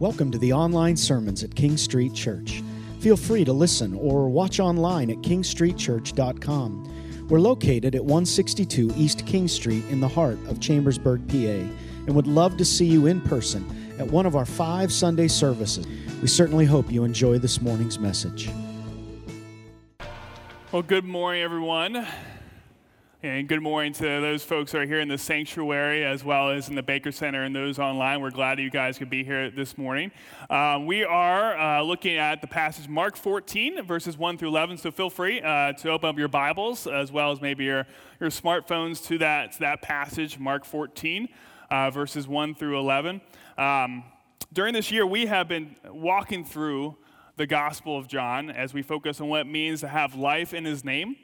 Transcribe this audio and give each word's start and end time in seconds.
Welcome 0.00 0.30
to 0.30 0.38
the 0.38 0.54
online 0.54 0.96
sermons 0.96 1.44
at 1.44 1.54
King 1.54 1.76
Street 1.76 2.14
Church. 2.14 2.62
Feel 3.00 3.18
free 3.18 3.44
to 3.44 3.52
listen 3.52 3.94
or 3.94 4.30
watch 4.30 4.58
online 4.58 5.10
at 5.10 5.18
kingstreetchurch.com. 5.18 7.26
We're 7.28 7.38
located 7.38 7.94
at 7.94 8.02
162 8.02 8.94
East 8.96 9.26
King 9.26 9.46
Street 9.46 9.84
in 9.90 10.00
the 10.00 10.08
heart 10.08 10.38
of 10.48 10.58
Chambersburg, 10.58 11.28
PA, 11.28 11.68
and 12.06 12.14
would 12.14 12.26
love 12.26 12.56
to 12.56 12.64
see 12.64 12.86
you 12.86 13.08
in 13.08 13.20
person 13.20 13.62
at 13.98 14.06
one 14.06 14.24
of 14.24 14.36
our 14.36 14.46
five 14.46 14.90
Sunday 14.90 15.28
services. 15.28 15.86
We 16.22 16.28
certainly 16.28 16.64
hope 16.64 16.90
you 16.90 17.04
enjoy 17.04 17.38
this 17.38 17.60
morning's 17.60 17.98
message. 17.98 18.48
Well, 20.72 20.80
good 20.80 21.04
morning, 21.04 21.42
everyone. 21.42 22.06
And 23.22 23.46
good 23.46 23.60
morning 23.60 23.92
to 23.92 24.02
those 24.02 24.42
folks 24.42 24.74
are 24.74 24.86
here 24.86 24.98
in 24.98 25.08
the 25.08 25.18
sanctuary 25.18 26.06
as 26.06 26.24
well 26.24 26.48
as 26.48 26.70
in 26.70 26.74
the 26.74 26.82
Baker 26.82 27.12
Center 27.12 27.42
and 27.42 27.54
those 27.54 27.78
online. 27.78 28.22
We're 28.22 28.30
glad 28.30 28.58
you 28.58 28.70
guys 28.70 28.96
could 28.96 29.10
be 29.10 29.24
here 29.24 29.50
this 29.50 29.76
morning. 29.76 30.10
Uh, 30.48 30.80
we 30.82 31.04
are 31.04 31.54
uh, 31.58 31.82
looking 31.82 32.16
at 32.16 32.40
the 32.40 32.46
passage 32.46 32.88
Mark 32.88 33.16
14, 33.16 33.82
verses 33.82 34.16
1 34.16 34.38
through 34.38 34.48
11. 34.48 34.78
So 34.78 34.90
feel 34.90 35.10
free 35.10 35.42
uh, 35.42 35.74
to 35.74 35.90
open 35.90 36.08
up 36.08 36.16
your 36.16 36.28
Bibles 36.28 36.86
as 36.86 37.12
well 37.12 37.30
as 37.30 37.42
maybe 37.42 37.64
your, 37.64 37.86
your 38.20 38.30
smartphones 38.30 39.04
to 39.08 39.18
that, 39.18 39.52
to 39.52 39.58
that 39.58 39.82
passage, 39.82 40.38
Mark 40.38 40.64
14, 40.64 41.28
uh, 41.70 41.90
verses 41.90 42.26
1 42.26 42.54
through 42.54 42.78
11. 42.78 43.20
Um, 43.58 44.02
during 44.50 44.72
this 44.72 44.90
year, 44.90 45.04
we 45.04 45.26
have 45.26 45.46
been 45.46 45.76
walking 45.84 46.42
through 46.42 46.96
the 47.36 47.46
Gospel 47.46 47.98
of 47.98 48.08
John 48.08 48.48
as 48.48 48.72
we 48.72 48.80
focus 48.80 49.20
on 49.20 49.28
what 49.28 49.42
it 49.42 49.46
means 49.46 49.80
to 49.80 49.88
have 49.88 50.14
life 50.14 50.54
in 50.54 50.64
his 50.64 50.86
name 50.86 51.16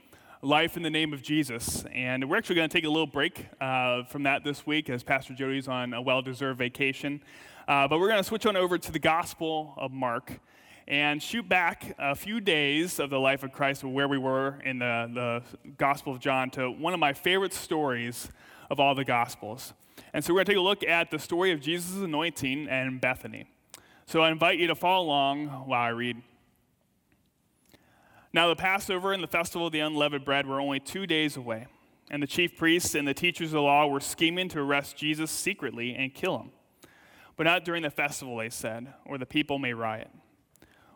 life 0.42 0.76
in 0.76 0.82
the 0.82 0.90
name 0.90 1.12
of 1.12 1.22
Jesus. 1.22 1.84
And 1.92 2.28
we're 2.28 2.36
actually 2.36 2.56
going 2.56 2.68
to 2.68 2.72
take 2.72 2.84
a 2.84 2.90
little 2.90 3.06
break 3.06 3.46
uh, 3.60 4.04
from 4.04 4.24
that 4.24 4.44
this 4.44 4.66
week 4.66 4.90
as 4.90 5.02
Pastor 5.02 5.34
Jody's 5.34 5.68
on 5.68 5.94
a 5.94 6.02
well 6.02 6.22
deserved 6.22 6.58
vacation. 6.58 7.22
Uh, 7.66 7.88
but 7.88 7.98
we're 7.98 8.08
going 8.08 8.20
to 8.20 8.24
switch 8.24 8.46
on 8.46 8.56
over 8.56 8.78
to 8.78 8.92
the 8.92 8.98
Gospel 8.98 9.74
of 9.76 9.92
Mark 9.92 10.40
and 10.86 11.20
shoot 11.20 11.48
back 11.48 11.94
a 11.98 12.14
few 12.14 12.40
days 12.40 13.00
of 13.00 13.10
the 13.10 13.18
life 13.18 13.42
of 13.42 13.50
Christ 13.50 13.82
where 13.82 14.06
we 14.06 14.18
were 14.18 14.60
in 14.64 14.78
the, 14.78 15.10
the 15.12 15.70
Gospel 15.78 16.12
of 16.12 16.20
John 16.20 16.50
to 16.50 16.70
one 16.70 16.94
of 16.94 17.00
my 17.00 17.12
favorite 17.12 17.52
stories 17.52 18.28
of 18.70 18.78
all 18.78 18.94
the 18.94 19.04
Gospels. 19.04 19.72
And 20.12 20.24
so 20.24 20.32
we're 20.32 20.38
going 20.38 20.46
to 20.46 20.52
take 20.52 20.58
a 20.58 20.62
look 20.62 20.84
at 20.84 21.10
the 21.10 21.18
story 21.18 21.50
of 21.50 21.60
Jesus' 21.60 21.96
anointing 21.96 22.68
and 22.68 23.00
Bethany. 23.00 23.46
So 24.06 24.20
I 24.20 24.30
invite 24.30 24.58
you 24.58 24.68
to 24.68 24.76
follow 24.76 25.06
along 25.06 25.48
while 25.48 25.82
I 25.82 25.88
read. 25.88 26.22
Now, 28.36 28.48
the 28.48 28.56
Passover 28.56 29.14
and 29.14 29.22
the 29.22 29.28
festival 29.28 29.68
of 29.68 29.72
the 29.72 29.80
unleavened 29.80 30.26
bread 30.26 30.46
were 30.46 30.60
only 30.60 30.78
two 30.78 31.06
days 31.06 31.38
away, 31.38 31.68
and 32.10 32.22
the 32.22 32.26
chief 32.26 32.54
priests 32.54 32.94
and 32.94 33.08
the 33.08 33.14
teachers 33.14 33.48
of 33.48 33.52
the 33.52 33.62
law 33.62 33.86
were 33.86 33.98
scheming 33.98 34.50
to 34.50 34.60
arrest 34.60 34.94
Jesus 34.94 35.30
secretly 35.30 35.94
and 35.94 36.12
kill 36.12 36.40
him. 36.40 36.50
But 37.36 37.44
not 37.44 37.64
during 37.64 37.82
the 37.82 37.88
festival, 37.88 38.36
they 38.36 38.50
said, 38.50 38.92
or 39.06 39.16
the 39.16 39.24
people 39.24 39.58
may 39.58 39.72
riot. 39.72 40.10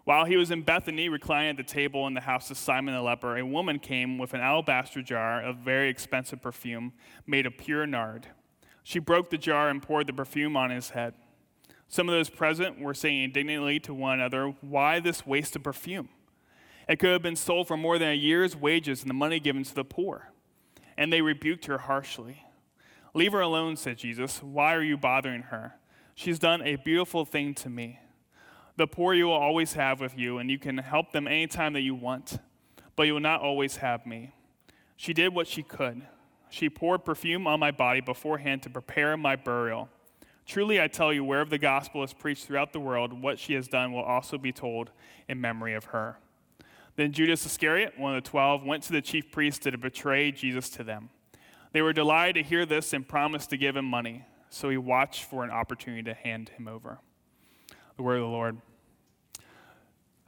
While 0.04 0.26
he 0.26 0.36
was 0.36 0.50
in 0.50 0.64
Bethany, 0.64 1.08
reclining 1.08 1.52
at 1.52 1.56
the 1.56 1.62
table 1.62 2.06
in 2.06 2.12
the 2.12 2.20
house 2.20 2.50
of 2.50 2.58
Simon 2.58 2.92
the 2.92 3.00
leper, 3.00 3.38
a 3.38 3.46
woman 3.46 3.78
came 3.78 4.18
with 4.18 4.34
an 4.34 4.42
alabaster 4.42 5.00
jar 5.00 5.42
of 5.42 5.56
very 5.56 5.88
expensive 5.88 6.42
perfume 6.42 6.92
made 7.26 7.46
of 7.46 7.56
pure 7.56 7.86
nard. 7.86 8.26
She 8.82 8.98
broke 8.98 9.30
the 9.30 9.38
jar 9.38 9.70
and 9.70 9.82
poured 9.82 10.08
the 10.08 10.12
perfume 10.12 10.58
on 10.58 10.68
his 10.68 10.90
head. 10.90 11.14
Some 11.88 12.06
of 12.06 12.12
those 12.12 12.28
present 12.28 12.78
were 12.78 12.92
saying 12.92 13.22
indignantly 13.22 13.80
to 13.80 13.94
one 13.94 14.20
another, 14.20 14.54
Why 14.60 15.00
this 15.00 15.26
waste 15.26 15.56
of 15.56 15.62
perfume? 15.62 16.10
It 16.90 16.98
could 16.98 17.10
have 17.10 17.22
been 17.22 17.36
sold 17.36 17.68
for 17.68 17.76
more 17.76 18.00
than 18.00 18.08
a 18.08 18.14
year's 18.14 18.56
wages 18.56 19.02
and 19.02 19.08
the 19.08 19.14
money 19.14 19.38
given 19.38 19.62
to 19.62 19.74
the 19.76 19.84
poor. 19.84 20.32
And 20.98 21.12
they 21.12 21.22
rebuked 21.22 21.66
her 21.66 21.78
harshly. 21.78 22.44
Leave 23.14 23.30
her 23.30 23.40
alone, 23.40 23.76
said 23.76 23.96
Jesus. 23.96 24.42
Why 24.42 24.74
are 24.74 24.82
you 24.82 24.96
bothering 24.96 25.42
her? 25.42 25.76
She's 26.16 26.40
done 26.40 26.62
a 26.62 26.74
beautiful 26.74 27.24
thing 27.24 27.54
to 27.54 27.70
me. 27.70 28.00
The 28.76 28.88
poor 28.88 29.14
you 29.14 29.26
will 29.26 29.34
always 29.34 29.74
have 29.74 30.00
with 30.00 30.18
you, 30.18 30.38
and 30.38 30.50
you 30.50 30.58
can 30.58 30.78
help 30.78 31.12
them 31.12 31.28
anytime 31.28 31.74
that 31.74 31.82
you 31.82 31.94
want, 31.94 32.38
but 32.96 33.04
you 33.04 33.12
will 33.12 33.20
not 33.20 33.40
always 33.40 33.76
have 33.76 34.04
me. 34.04 34.32
She 34.96 35.14
did 35.14 35.32
what 35.32 35.46
she 35.46 35.62
could. 35.62 36.02
She 36.48 36.68
poured 36.68 37.04
perfume 37.04 37.46
on 37.46 37.60
my 37.60 37.70
body 37.70 38.00
beforehand 38.00 38.64
to 38.64 38.70
prepare 38.70 39.16
my 39.16 39.36
burial. 39.36 39.88
Truly, 40.44 40.82
I 40.82 40.88
tell 40.88 41.12
you, 41.12 41.22
wherever 41.22 41.50
the 41.50 41.58
gospel 41.58 42.02
is 42.02 42.12
preached 42.12 42.46
throughout 42.46 42.72
the 42.72 42.80
world, 42.80 43.12
what 43.12 43.38
she 43.38 43.54
has 43.54 43.68
done 43.68 43.92
will 43.92 44.02
also 44.02 44.38
be 44.38 44.50
told 44.50 44.90
in 45.28 45.40
memory 45.40 45.74
of 45.74 45.84
her. 45.84 46.18
Then 47.00 47.12
Judas 47.12 47.46
Iscariot, 47.46 47.98
one 47.98 48.14
of 48.14 48.22
the 48.22 48.28
twelve, 48.28 48.62
went 48.62 48.82
to 48.82 48.92
the 48.92 49.00
chief 49.00 49.32
priests 49.32 49.60
to 49.60 49.78
betray 49.78 50.30
Jesus 50.32 50.68
to 50.68 50.84
them. 50.84 51.08
They 51.72 51.80
were 51.80 51.94
delighted 51.94 52.42
to 52.42 52.46
hear 52.46 52.66
this 52.66 52.92
and 52.92 53.08
promised 53.08 53.48
to 53.48 53.56
give 53.56 53.74
him 53.74 53.86
money. 53.86 54.26
So 54.50 54.68
he 54.68 54.76
watched 54.76 55.24
for 55.24 55.42
an 55.42 55.48
opportunity 55.48 56.02
to 56.02 56.12
hand 56.12 56.50
him 56.50 56.68
over. 56.68 56.98
The 57.96 58.02
word 58.02 58.16
of 58.16 58.24
the 58.24 58.26
Lord. 58.26 58.58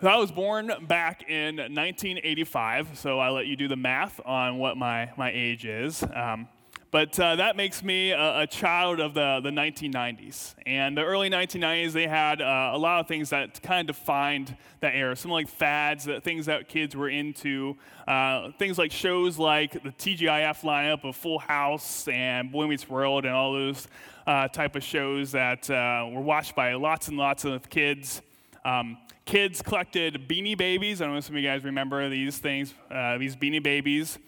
I 0.00 0.16
was 0.16 0.32
born 0.32 0.72
back 0.88 1.28
in 1.28 1.56
1985, 1.56 2.98
so 2.98 3.18
I 3.18 3.28
let 3.28 3.44
you 3.44 3.54
do 3.54 3.68
the 3.68 3.76
math 3.76 4.18
on 4.24 4.56
what 4.56 4.78
my, 4.78 5.10
my 5.18 5.30
age 5.30 5.66
is. 5.66 6.02
Um, 6.02 6.48
but 6.92 7.18
uh, 7.18 7.36
that 7.36 7.56
makes 7.56 7.82
me 7.82 8.10
a, 8.10 8.40
a, 8.40 8.46
child 8.46 9.00
of 9.00 9.14
the, 9.14 9.40
the 9.42 9.48
1990s. 9.48 10.54
And 10.66 10.94
the 10.94 11.02
early 11.02 11.30
1990s, 11.30 11.92
they 11.92 12.06
had 12.06 12.42
uh, 12.42 12.72
a 12.74 12.76
lot 12.76 13.00
of 13.00 13.08
things 13.08 13.30
that 13.30 13.62
kind 13.62 13.88
of 13.88 13.96
defined 13.96 14.54
that 14.80 14.94
era. 14.94 15.16
Some 15.16 15.30
like 15.30 15.48
fads, 15.48 16.04
that 16.04 16.22
things 16.22 16.44
that 16.46 16.68
kids 16.68 16.94
were 16.94 17.08
into. 17.08 17.78
Uh, 18.06 18.50
things 18.58 18.76
like 18.76 18.92
shows 18.92 19.38
like 19.38 19.72
the 19.72 19.88
TGIF 19.88 20.60
lineup 20.60 21.02
of 21.04 21.16
Full 21.16 21.38
House 21.38 22.06
and 22.08 22.52
Boy 22.52 22.66
Meets 22.66 22.86
World 22.90 23.24
and 23.24 23.34
all 23.34 23.54
those 23.54 23.88
uh, 24.26 24.48
type 24.48 24.76
of 24.76 24.84
shows 24.84 25.32
that 25.32 25.70
uh, 25.70 26.06
were 26.12 26.20
watched 26.20 26.54
by 26.54 26.74
lots 26.74 27.08
and 27.08 27.16
lots 27.16 27.46
of 27.46 27.70
kids. 27.70 28.20
Um, 28.66 28.98
kids 29.24 29.62
collected 29.62 30.28
Beanie 30.28 30.58
Babies. 30.58 31.00
I 31.00 31.06
don't 31.06 31.14
know 31.14 31.18
if 31.18 31.24
some 31.24 31.36
of 31.36 31.42
you 31.42 31.48
guys 31.48 31.64
remember 31.64 32.10
these 32.10 32.36
things, 32.36 32.74
uh, 32.90 33.16
these 33.16 33.34
Beanie 33.34 33.62
Babies. 33.62 34.18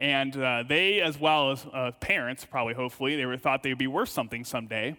And 0.00 0.34
uh, 0.34 0.64
they, 0.66 1.02
as 1.02 1.20
well 1.20 1.52
as 1.52 1.66
uh, 1.72 1.92
parents, 2.00 2.46
probably 2.46 2.72
hopefully, 2.72 3.16
they 3.16 3.26
were 3.26 3.36
thought 3.36 3.62
they'd 3.62 3.76
be 3.76 3.86
worth 3.86 4.08
something 4.08 4.44
someday. 4.44 4.96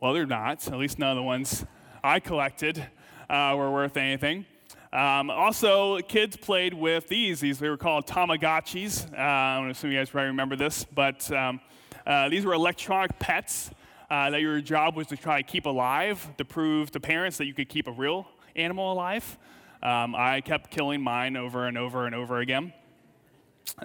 Well, 0.00 0.12
they're 0.14 0.26
not. 0.26 0.66
At 0.68 0.78
least 0.78 1.00
none 1.00 1.10
of 1.10 1.16
the 1.16 1.22
ones 1.24 1.66
I 2.02 2.20
collected 2.20 2.86
uh, 3.28 3.54
were 3.56 3.72
worth 3.72 3.96
anything. 3.96 4.46
Um, 4.92 5.28
also, 5.28 5.98
kids 6.02 6.36
played 6.36 6.72
with 6.72 7.08
these. 7.08 7.40
These 7.40 7.58
they 7.58 7.68
were 7.68 7.76
called 7.76 8.06
Tamagotchis. 8.06 9.12
Uh, 9.12 9.16
I 9.16 9.66
know 9.66 9.72
some 9.72 9.88
of 9.88 9.92
you 9.92 9.98
guys 9.98 10.10
probably 10.10 10.28
remember 10.28 10.54
this, 10.54 10.84
but 10.84 11.28
um, 11.32 11.60
uh, 12.06 12.28
these 12.28 12.44
were 12.44 12.54
electronic 12.54 13.18
pets 13.18 13.72
uh, 14.08 14.30
that 14.30 14.40
your 14.40 14.60
job 14.60 14.94
was 14.94 15.08
to 15.08 15.16
try 15.16 15.42
to 15.42 15.48
keep 15.48 15.66
alive 15.66 16.28
to 16.38 16.44
prove 16.44 16.92
to 16.92 17.00
parents 17.00 17.38
that 17.38 17.46
you 17.46 17.54
could 17.54 17.68
keep 17.68 17.88
a 17.88 17.92
real 17.92 18.28
animal 18.54 18.92
alive. 18.92 19.36
Um, 19.82 20.14
I 20.14 20.42
kept 20.42 20.70
killing 20.70 21.00
mine 21.00 21.36
over 21.36 21.66
and 21.66 21.76
over 21.76 22.06
and 22.06 22.14
over 22.14 22.38
again. 22.38 22.72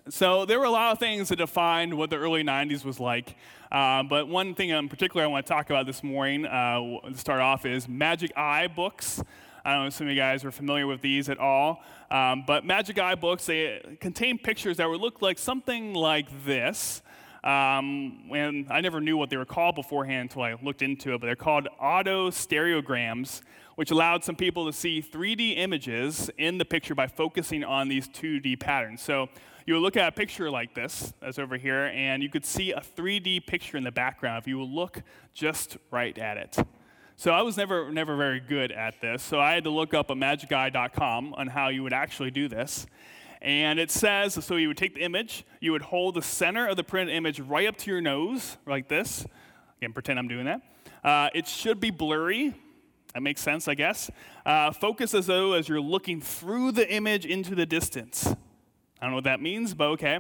So 0.09 0.45
there 0.45 0.59
were 0.59 0.65
a 0.65 0.71
lot 0.71 0.91
of 0.91 0.99
things 0.99 1.29
that 1.29 1.37
defined 1.37 1.93
what 1.95 2.09
the 2.09 2.17
early 2.17 2.43
90s 2.43 2.85
was 2.85 2.99
like. 2.99 3.35
Uh, 3.71 4.03
but 4.03 4.27
one 4.27 4.55
thing 4.55 4.69
in 4.69 4.89
particular 4.89 5.23
I 5.23 5.27
want 5.27 5.45
to 5.45 5.51
talk 5.51 5.69
about 5.69 5.85
this 5.85 6.03
morning 6.03 6.45
uh, 6.45 6.79
to 7.07 7.17
start 7.17 7.41
off 7.41 7.65
is 7.65 7.87
Magic 7.87 8.31
Eye 8.35 8.67
books. 8.67 9.21
I 9.63 9.73
don't 9.73 9.81
know 9.81 9.87
if 9.87 9.93
some 9.93 10.07
of 10.07 10.11
you 10.11 10.17
guys 10.17 10.43
are 10.45 10.51
familiar 10.51 10.87
with 10.87 11.01
these 11.01 11.29
at 11.29 11.37
all. 11.37 11.83
Um, 12.09 12.43
but 12.47 12.65
Magic 12.65 12.97
Eye 12.97 13.15
books, 13.15 13.45
they 13.45 13.97
contain 13.99 14.37
pictures 14.37 14.77
that 14.77 14.89
would 14.89 15.01
look 15.01 15.21
like 15.21 15.37
something 15.37 15.93
like 15.93 16.27
this. 16.45 17.01
Um, 17.43 18.29
and 18.33 18.67
I 18.69 18.81
never 18.81 18.99
knew 18.99 19.15
what 19.15 19.29
they 19.29 19.37
were 19.37 19.45
called 19.45 19.75
beforehand 19.75 20.29
until 20.29 20.41
I 20.41 20.55
looked 20.61 20.81
into 20.81 21.13
it, 21.13 21.21
but 21.21 21.27
they're 21.27 21.35
called 21.35 21.67
auto 21.79 22.31
stereograms, 22.31 23.41
which 23.75 23.91
allowed 23.91 24.23
some 24.23 24.35
people 24.35 24.65
to 24.65 24.73
see 24.73 25.01
3D 25.01 25.57
images 25.57 26.29
in 26.37 26.57
the 26.57 26.65
picture 26.65 26.95
by 26.95 27.07
focusing 27.07 27.63
on 27.63 27.87
these 27.87 28.09
2D 28.09 28.59
patterns. 28.59 29.01
So 29.01 29.29
you 29.69 29.75
would 29.75 29.83
look 29.83 29.97
at 29.97 30.07
a 30.07 30.11
picture 30.11 30.49
like 30.49 30.73
this, 30.73 31.13
that's 31.21 31.37
over 31.37 31.55
here, 31.55 31.91
and 31.93 32.23
you 32.23 32.29
could 32.29 32.43
see 32.43 32.71
a 32.71 32.81
3D 32.81 33.45
picture 33.45 33.77
in 33.77 33.83
the 33.83 33.91
background 33.91 34.41
if 34.41 34.47
you 34.47 34.57
would 34.57 34.71
look 34.71 35.03
just 35.31 35.77
right 35.91 36.17
at 36.17 36.37
it. 36.37 36.57
So 37.17 37.33
I 37.33 37.43
was 37.43 37.55
never, 37.55 37.91
never 37.91 38.17
very 38.17 38.39
good 38.39 38.71
at 38.71 38.99
this, 38.99 39.21
so 39.21 39.39
I 39.39 39.53
had 39.53 39.65
to 39.65 39.69
look 39.69 39.93
up 39.93 40.09
at 40.09 40.17
magiceye.com 40.17 41.35
on 41.35 41.45
how 41.45 41.67
you 41.67 41.83
would 41.83 41.93
actually 41.93 42.31
do 42.31 42.47
this. 42.47 42.87
And 43.43 43.79
it 43.79 43.91
says, 43.91 44.43
so 44.43 44.55
you 44.55 44.69
would 44.69 44.77
take 44.77 44.95
the 44.95 45.03
image, 45.03 45.45
you 45.59 45.71
would 45.71 45.83
hold 45.83 46.15
the 46.15 46.23
center 46.23 46.65
of 46.65 46.75
the 46.75 46.83
printed 46.83 47.15
image 47.15 47.39
right 47.39 47.67
up 47.67 47.77
to 47.77 47.91
your 47.91 48.01
nose, 48.01 48.57
like 48.65 48.87
this. 48.87 49.23
Again, 49.77 49.93
pretend 49.93 50.17
I'm 50.17 50.27
doing 50.27 50.45
that. 50.45 50.61
Uh, 51.03 51.29
it 51.35 51.47
should 51.47 51.79
be 51.79 51.91
blurry. 51.91 52.55
That 53.13 53.21
makes 53.21 53.41
sense, 53.41 53.67
I 53.67 53.75
guess. 53.75 54.09
Uh, 54.47 54.71
focus 54.71 55.13
as 55.13 55.27
though 55.27 55.53
as 55.53 55.69
you're 55.69 55.79
looking 55.79 56.21
through 56.21 56.71
the 56.71 56.91
image 56.91 57.27
into 57.27 57.53
the 57.53 57.67
distance. 57.67 58.35
I 58.99 59.05
don't 59.05 59.11
know 59.11 59.15
what 59.15 59.23
that 59.25 59.41
means, 59.41 59.73
but 59.73 59.85
okay. 59.89 60.19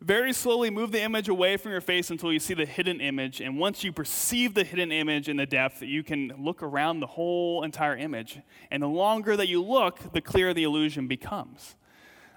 Very 0.00 0.32
slowly 0.32 0.70
move 0.70 0.92
the 0.92 1.02
image 1.02 1.28
away 1.28 1.58
from 1.58 1.72
your 1.72 1.82
face 1.82 2.10
until 2.10 2.32
you 2.32 2.38
see 2.38 2.54
the 2.54 2.64
hidden 2.64 3.02
image. 3.02 3.42
And 3.42 3.58
once 3.58 3.84
you 3.84 3.92
perceive 3.92 4.54
the 4.54 4.64
hidden 4.64 4.90
image 4.90 5.28
in 5.28 5.36
the 5.36 5.44
depth, 5.44 5.82
you 5.82 6.02
can 6.02 6.32
look 6.38 6.62
around 6.62 7.00
the 7.00 7.06
whole 7.06 7.62
entire 7.62 7.96
image. 7.96 8.38
And 8.70 8.82
the 8.82 8.88
longer 8.88 9.36
that 9.36 9.48
you 9.48 9.62
look, 9.62 10.12
the 10.12 10.22
clearer 10.22 10.54
the 10.54 10.64
illusion 10.64 11.06
becomes. 11.06 11.76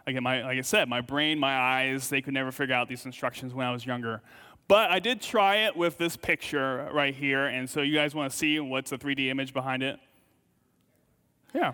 Again, 0.06 0.24
my, 0.24 0.44
like 0.44 0.58
I 0.58 0.62
said, 0.62 0.90
my 0.90 1.00
brain, 1.00 1.40
my 1.40 1.56
eyes, 1.56 2.10
they 2.10 2.22
could 2.22 2.34
never 2.34 2.52
figure 2.52 2.76
out 2.76 2.90
these 2.90 3.06
instructions 3.06 3.54
when 3.54 3.66
I 3.66 3.72
was 3.72 3.86
younger. 3.86 4.22
But 4.68 4.92
I 4.92 5.00
did 5.00 5.22
try 5.22 5.58
it 5.68 5.78
with 5.78 5.98
this 5.98 6.18
picture 6.18 6.90
right 6.94 7.16
here, 7.16 7.46
and 7.46 7.70
so 7.70 7.82
you 7.82 7.96
guys 7.96 8.14
want 8.14 8.32
to 8.32 8.38
see 8.38 8.60
what's 8.60 8.90
the 8.90 8.98
3D 8.98 9.30
image 9.30 9.54
behind 9.54 9.84
it? 9.84 10.00
Yeah. 11.54 11.74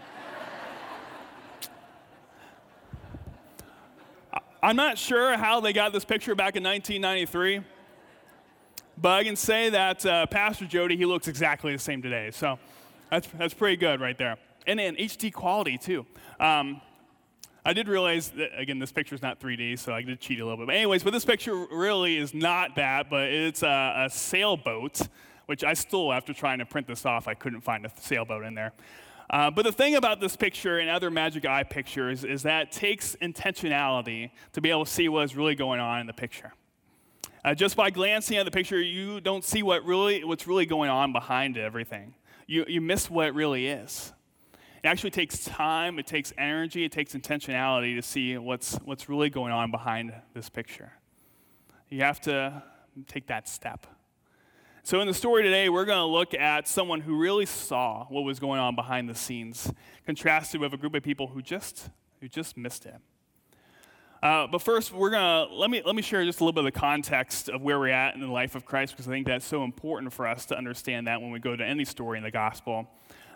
I'm 4.62 4.76
not 4.76 4.98
sure 4.98 5.38
how 5.38 5.62
they 5.62 5.72
got 5.72 5.94
this 5.94 6.04
picture 6.04 6.36
back 6.36 6.58
in 6.58 6.64
1993, 6.64 7.62
but 8.98 9.12
I 9.12 9.24
can 9.24 9.38
say 9.38 9.70
that 9.70 10.06
uh, 10.06 10.26
Pastor 10.26 10.66
Jody, 10.66 10.98
he 10.98 11.06
looks 11.06 11.30
exactly 11.30 11.72
the 11.72 11.80
same 11.80 12.02
today. 12.02 12.30
So 12.32 12.60
that's, 13.10 13.26
that's 13.38 13.54
pretty 13.54 13.78
good 13.78 14.02
right 14.02 14.18
there. 14.18 14.36
And 14.68 14.78
in 14.82 14.98
HD 14.98 15.32
quality, 15.32 15.78
too. 15.78 16.06
Um, 16.42 16.82
I 17.66 17.72
did 17.72 17.88
realize 17.88 18.32
that, 18.32 18.50
again, 18.60 18.80
this 18.80 18.92
picture 18.92 19.16
is 19.16 19.22
not 19.22 19.40
3D, 19.40 19.80
so 19.80 19.94
I 19.94 20.02
did 20.02 20.20
cheat 20.20 20.42
a 20.42 20.44
little 20.44 20.58
bit. 20.58 20.68
But, 20.68 20.76
anyways, 20.76 21.04
but 21.04 21.14
this 21.14 21.24
picture 21.24 21.56
really 21.72 22.18
is 22.18 22.34
not 22.34 22.76
that, 22.76 23.10
but 23.10 23.30
it's 23.30 23.64
a, 23.64 24.08
a 24.08 24.10
sailboat, 24.10 25.08
which 25.46 25.64
I 25.64 25.74
still, 25.74 26.12
after 26.12 26.34
trying 26.34 26.60
to 26.60 26.66
print 26.66 26.86
this 26.86 27.06
off, 27.06 27.30
I 27.30 27.34
couldn't 27.34 27.62
find 27.62 27.86
a 27.86 27.92
sailboat 27.98 28.44
in 28.44 28.56
there. 28.56 28.74
Uh, 29.30 29.52
but 29.52 29.64
the 29.64 29.72
thing 29.72 29.96
about 29.96 30.20
this 30.20 30.36
picture 30.36 30.80
and 30.80 30.90
other 30.90 31.12
Magic 31.12 31.46
Eye 31.46 31.64
pictures 31.64 32.24
is 32.24 32.44
that 32.44 32.68
it 32.68 32.72
takes 32.72 33.16
intentionality 33.18 34.32
to 34.54 34.62
be 34.62 34.72
able 34.72 34.86
to 34.86 34.92
see 34.92 35.08
what 35.08 35.24
is 35.26 35.36
really 35.36 35.56
going 35.56 35.80
on 35.80 36.02
in 36.02 36.08
the 36.08 36.14
picture. 36.14 36.54
Uh, 37.46 37.54
just 37.54 37.76
by 37.76 37.90
glancing 37.90 38.38
at 38.38 38.46
the 38.46 38.52
picture, 38.52 38.82
you 38.82 39.22
don't 39.22 39.44
see 39.44 39.62
what 39.64 39.86
really, 39.86 40.24
what's 40.24 40.48
really 40.48 40.66
going 40.66 40.90
on 40.90 41.14
behind 41.14 41.58
everything. 41.58 42.16
You, 42.48 42.66
you 42.68 42.82
miss 42.82 43.10
what 43.10 43.28
it 43.28 43.36
really 43.36 43.68
is. 43.68 44.12
It 44.84 44.88
actually 44.88 45.12
takes 45.12 45.44
time, 45.46 46.00
it 46.00 46.08
takes 46.08 46.34
energy, 46.38 46.84
it 46.86 46.92
takes 46.92 47.14
intentionality 47.14 47.96
to 47.96 48.02
see 48.02 48.38
what's, 48.38 48.76
what's 48.78 49.10
really 49.10 49.30
going 49.30 49.52
on 49.52 49.72
behind 49.72 50.14
this 50.34 50.50
picture. 50.50 50.92
You 51.90 52.02
have 52.02 52.20
to 52.22 52.64
take 53.08 53.28
that 53.28 53.48
step. 53.48 53.86
So, 54.90 55.02
in 55.02 55.08
the 55.08 55.14
story 55.14 55.44
today, 55.44 55.70
we're 55.70 55.86
going 55.86 56.00
to 56.00 56.12
look 56.12 56.34
at 56.34 56.68
someone 56.68 57.00
who 57.00 57.16
really 57.16 57.46
saw 57.46 58.08
what 58.08 58.22
was 58.22 58.40
going 58.40 58.60
on 58.60 58.74
behind 58.74 59.08
the 59.08 59.14
scenes, 59.14 59.72
contrasted 60.08 60.60
with 60.60 60.74
a 60.74 60.78
group 60.78 60.96
of 60.96 61.04
people 61.04 61.28
who 61.28 61.44
just, 61.44 61.92
who 62.22 62.28
just 62.28 62.58
missed 62.58 62.88
it. 62.88 62.96
Uh, 64.22 64.48
but 64.48 64.62
first, 64.62 64.94
we're 64.94 65.12
gonna 65.12 65.52
let 65.54 65.70
me 65.70 65.82
let 65.86 65.96
me 65.96 66.02
share 66.02 66.26
just 66.26 66.42
a 66.42 66.44
little 66.44 66.52
bit 66.54 66.66
of 66.66 66.74
the 66.74 66.80
context 66.80 67.48
of 67.48 67.62
where 67.62 67.80
we're 67.80 67.88
at 67.88 68.16
in 68.16 68.22
the 68.22 68.28
life 68.28 68.56
of 68.56 68.66
Christ, 68.66 68.94
because 68.94 69.08
I 69.08 69.12
think 69.12 69.28
that's 69.28 69.46
so 69.46 69.64
important 69.64 70.12
for 70.12 70.28
us 70.28 70.46
to 70.48 70.58
understand 70.58 71.08
that 71.08 71.22
when 71.22 71.32
we 71.32 71.40
go 71.40 71.56
to 71.56 71.64
any 71.64 71.86
story 71.86 72.18
in 72.18 72.24
the 72.24 72.32
gospel. 72.32 72.90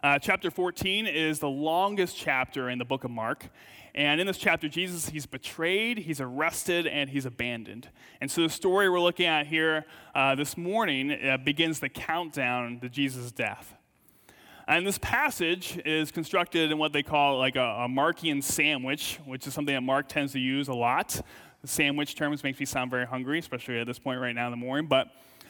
Uh, 0.04 0.20
chapter 0.20 0.52
14 0.52 1.08
is 1.08 1.40
the 1.40 1.50
longest 1.50 2.18
chapter 2.18 2.70
in 2.70 2.78
the 2.78 2.84
book 2.84 3.06
of 3.06 3.12
Mark. 3.12 3.48
And 3.96 4.20
in 4.20 4.28
this 4.28 4.38
chapter, 4.38 4.68
Jesus, 4.68 5.08
he's 5.08 5.26
betrayed, 5.26 6.00
he's 6.00 6.20
arrested, 6.20 6.88
and 6.88 7.10
he's 7.10 7.26
abandoned. 7.26 7.88
And 8.20 8.30
so 8.30 8.42
the 8.42 8.50
story 8.50 8.90
we're 8.90 9.00
looking 9.00 9.28
at 9.28 9.48
here 9.48 9.86
uh, 10.14 10.36
this 10.36 10.58
morning 10.58 11.12
uh, 11.12 11.38
begins 11.38 11.80
the 11.80 11.88
countdown 11.88 12.80
to 12.82 12.90
Jesus' 12.90 13.32
death. 13.32 13.76
And 14.66 14.88
this 14.88 14.98
passage 14.98 15.78
is 15.86 16.10
constructed 16.12 16.72
in 16.72 16.78
what 16.78 16.94
they 16.94 17.04
call 17.04 17.38
like 17.38 17.58
a, 17.58 17.60
a 17.60 17.88
Markian 17.90 18.42
sandwich, 18.42 19.20
which 19.26 19.46
is 19.46 19.54
something 19.54 19.76
that 19.76 19.82
Mark 19.82 20.08
tends 20.08 20.32
to 20.34 20.40
use 20.40 20.70
a 20.70 20.74
lot. 20.74 21.22
The 21.62 21.68
sandwich 21.68 22.16
terms 22.16 22.44
makes 22.44 22.60
me 22.60 22.66
sound 22.66 22.90
very 22.90 23.06
hungry, 23.06 23.40
especially 23.40 23.80
at 23.80 23.88
this 23.88 24.00
point 24.00 24.22
right 24.22 24.34
now 24.34 24.46
in 24.48 24.52
the 24.52 24.58
morning. 24.58 24.88
But 24.88 25.10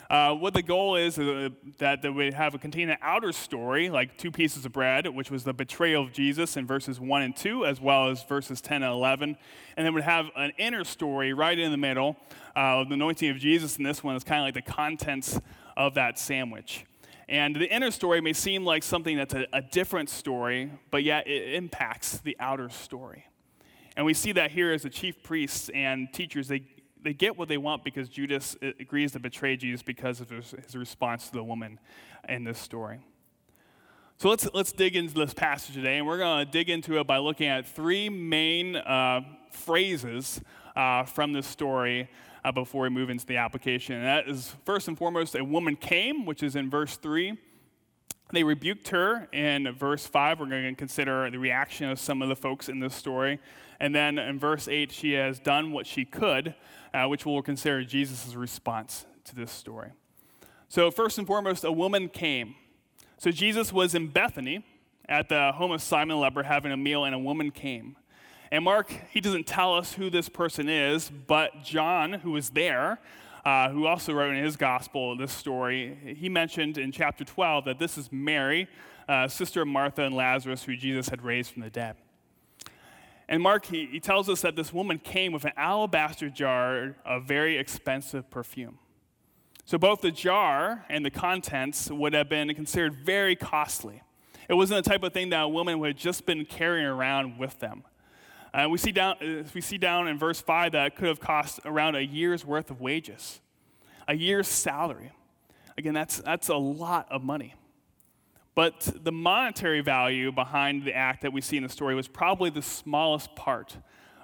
uh, 0.09 0.33
what 0.33 0.55
the 0.55 0.63
goal 0.63 0.95
is 0.95 1.19
uh, 1.19 1.49
that 1.77 2.01
they 2.01 2.09
would 2.09 2.33
have 2.33 2.55
a 2.55 2.57
contain 2.57 2.89
an 2.89 2.97
outer 3.03 3.31
story, 3.31 3.89
like 3.89 4.17
two 4.17 4.31
pieces 4.31 4.65
of 4.65 4.71
bread, 4.71 5.07
which 5.07 5.29
was 5.29 5.43
the 5.43 5.53
betrayal 5.53 6.03
of 6.03 6.11
Jesus 6.11 6.57
in 6.57 6.65
verses 6.65 6.99
1 6.99 7.21
and 7.21 7.35
2, 7.35 7.67
as 7.67 7.79
well 7.79 8.09
as 8.09 8.23
verses 8.23 8.61
10 8.61 8.81
and 8.81 8.91
11. 8.91 9.37
And 9.77 9.85
then 9.85 9.93
would 9.93 10.03
have 10.03 10.29
an 10.35 10.53
inner 10.57 10.83
story 10.83 11.33
right 11.33 11.57
in 11.57 11.71
the 11.71 11.77
middle, 11.77 12.17
uh, 12.55 12.83
the 12.83 12.95
anointing 12.95 13.29
of 13.29 13.37
Jesus, 13.37 13.77
and 13.77 13.85
this 13.85 14.03
one 14.03 14.15
is 14.15 14.23
kind 14.23 14.41
of 14.41 14.45
like 14.45 14.65
the 14.65 14.71
contents 14.71 15.39
of 15.77 15.93
that 15.95 16.17
sandwich. 16.17 16.85
And 17.29 17.55
the 17.55 17.73
inner 17.73 17.91
story 17.91 18.21
may 18.21 18.33
seem 18.33 18.65
like 18.65 18.83
something 18.83 19.17
that's 19.17 19.33
a, 19.33 19.47
a 19.53 19.61
different 19.61 20.09
story, 20.09 20.71
but 20.91 21.03
yet 21.03 21.27
it 21.27 21.53
impacts 21.53 22.17
the 22.19 22.35
outer 22.39 22.69
story. 22.69 23.25
And 23.95 24.05
we 24.05 24.13
see 24.13 24.31
that 24.33 24.51
here 24.51 24.73
as 24.73 24.83
the 24.83 24.89
chief 24.89 25.23
priests 25.23 25.69
and 25.69 26.11
teachers, 26.11 26.47
they 26.47 26.63
they 27.03 27.13
get 27.13 27.37
what 27.37 27.49
they 27.49 27.57
want 27.57 27.83
because 27.83 28.09
Judas 28.09 28.55
uh, 28.63 28.67
agrees 28.79 29.11
to 29.11 29.19
betray 29.19 29.57
Jesus 29.57 29.83
because 29.83 30.21
of 30.21 30.29
his, 30.29 30.51
his 30.51 30.75
response 30.75 31.27
to 31.27 31.33
the 31.33 31.43
woman 31.43 31.79
in 32.27 32.43
this 32.43 32.57
story. 32.57 33.01
So 34.17 34.29
let's, 34.29 34.47
let's 34.53 34.71
dig 34.71 34.95
into 34.95 35.13
this 35.13 35.33
passage 35.33 35.75
today, 35.75 35.97
and 35.97 36.07
we're 36.07 36.19
going 36.19 36.45
to 36.45 36.51
dig 36.51 36.69
into 36.69 36.99
it 36.99 37.07
by 37.07 37.17
looking 37.17 37.47
at 37.47 37.67
three 37.67 38.09
main 38.09 38.75
uh, 38.77 39.21
phrases 39.51 40.39
uh, 40.75 41.03
from 41.03 41.33
this 41.33 41.47
story 41.47 42.09
uh, 42.43 42.51
before 42.51 42.83
we 42.83 42.89
move 42.89 43.09
into 43.09 43.25
the 43.25 43.37
application. 43.37 43.95
And 43.95 44.05
that 44.05 44.27
is, 44.27 44.55
first 44.65 44.87
and 44.87 44.97
foremost, 44.97 45.35
a 45.35 45.43
woman 45.43 45.75
came, 45.75 46.25
which 46.25 46.43
is 46.43 46.55
in 46.55 46.69
verse 46.69 46.97
3. 46.97 47.37
They 48.31 48.43
rebuked 48.43 48.87
her 48.89 49.27
in 49.31 49.71
verse 49.73 50.07
5. 50.07 50.39
We're 50.39 50.47
going 50.47 50.63
to 50.63 50.75
consider 50.75 51.29
the 51.29 51.37
reaction 51.37 51.89
of 51.89 51.99
some 51.99 52.21
of 52.21 52.29
the 52.29 52.35
folks 52.35 52.67
in 52.67 52.79
this 52.79 52.95
story. 52.95 53.39
And 53.79 53.93
then 53.93 54.17
in 54.17 54.39
verse 54.39 54.67
8, 54.67 54.91
she 54.91 55.13
has 55.13 55.39
done 55.39 55.71
what 55.71 55.85
she 55.85 56.05
could 56.05 56.55
uh, 56.93 57.05
which 57.07 57.25
we'll 57.25 57.41
consider 57.41 57.83
Jesus' 57.83 58.35
response 58.35 59.05
to 59.25 59.35
this 59.35 59.51
story. 59.51 59.91
So, 60.69 60.91
first 60.91 61.17
and 61.17 61.27
foremost, 61.27 61.63
a 61.63 61.71
woman 61.71 62.09
came. 62.09 62.55
So, 63.17 63.31
Jesus 63.31 63.73
was 63.73 63.95
in 63.95 64.07
Bethany 64.07 64.65
at 65.09 65.29
the 65.29 65.51
home 65.53 65.71
of 65.71 65.81
Simon 65.81 66.09
the 66.09 66.21
leper 66.21 66.43
having 66.43 66.71
a 66.71 66.77
meal, 66.77 67.03
and 67.03 67.13
a 67.13 67.19
woman 67.19 67.51
came. 67.51 67.95
And 68.53 68.65
Mark, 68.65 68.93
he 69.09 69.19
doesn't 69.19 69.47
tell 69.47 69.73
us 69.73 69.93
who 69.93 70.11
this 70.11 70.29
person 70.29 70.69
is, 70.69 71.09
but 71.09 71.63
John, 71.63 72.13
who 72.13 72.33
was 72.33 72.51
there, 72.51 72.99
uh, 73.43 73.69
who 73.69 73.87
also 73.87 74.13
wrote 74.13 74.35
in 74.35 74.43
his 74.43 74.57
gospel 74.57 75.17
this 75.17 75.31
story, 75.31 76.15
he 76.19 76.29
mentioned 76.29 76.77
in 76.77 76.91
chapter 76.91 77.23
12 77.23 77.65
that 77.65 77.79
this 77.79 77.97
is 77.97 78.11
Mary, 78.11 78.67
uh, 79.09 79.27
sister 79.27 79.63
of 79.63 79.67
Martha 79.67 80.03
and 80.03 80.15
Lazarus, 80.15 80.61
who 80.65 80.75
Jesus 80.75 81.09
had 81.09 81.23
raised 81.23 81.49
from 81.49 81.63
the 81.63 81.71
dead. 81.71 81.95
And 83.27 83.41
Mark, 83.41 83.65
he, 83.65 83.87
he 83.87 83.99
tells 83.99 84.29
us 84.29 84.41
that 84.41 84.55
this 84.55 84.71
woman 84.71 84.99
came 84.99 85.31
with 85.31 85.45
an 85.45 85.53
alabaster 85.57 86.29
jar 86.29 86.95
of 87.03 87.23
very 87.23 87.57
expensive 87.57 88.29
perfume. 88.29 88.77
So 89.65 89.79
both 89.79 90.01
the 90.01 90.11
jar 90.11 90.85
and 90.89 91.03
the 91.03 91.09
contents 91.09 91.89
would 91.89 92.13
have 92.13 92.29
been 92.29 92.53
considered 92.53 92.93
very 93.03 93.35
costly. 93.35 94.03
It 94.47 94.53
wasn't 94.53 94.83
the 94.83 94.87
type 94.91 95.01
of 95.01 95.11
thing 95.11 95.29
that 95.29 95.41
a 95.41 95.47
woman 95.47 95.79
would 95.79 95.87
have 95.87 95.97
just 95.97 96.27
been 96.27 96.45
carrying 96.45 96.85
around 96.85 97.39
with 97.39 97.57
them. 97.57 97.83
Uh, 98.53 98.67
we, 98.69 98.77
see 98.77 98.91
down, 98.91 99.15
uh, 99.21 99.43
we 99.53 99.61
see 99.61 99.77
down 99.77 100.07
in 100.07 100.17
verse 100.17 100.39
5 100.39 100.73
that 100.73 100.87
it 100.87 100.95
could 100.95 101.07
have 101.07 101.19
cost 101.19 101.59
around 101.65 101.95
a 101.95 102.01
year's 102.01 102.45
worth 102.45 102.69
of 102.69 102.79
wages, 102.81 103.41
a 104.07 104.15
year's 104.15 104.47
salary. 104.47 105.11
Again, 105.77 105.93
that's, 105.93 106.19
that's 106.19 106.49
a 106.49 106.55
lot 106.55 107.11
of 107.11 107.23
money. 107.23 107.55
But 108.55 108.93
the 109.03 109.11
monetary 109.11 109.81
value 109.81 110.31
behind 110.31 110.85
the 110.85 110.93
act 110.93 111.23
that 111.23 111.33
we 111.33 111.41
see 111.41 111.57
in 111.57 111.63
the 111.63 111.69
story 111.69 111.95
was 111.95 112.07
probably 112.07 112.51
the 112.51 112.61
smallest 112.61 113.35
part 113.35 113.77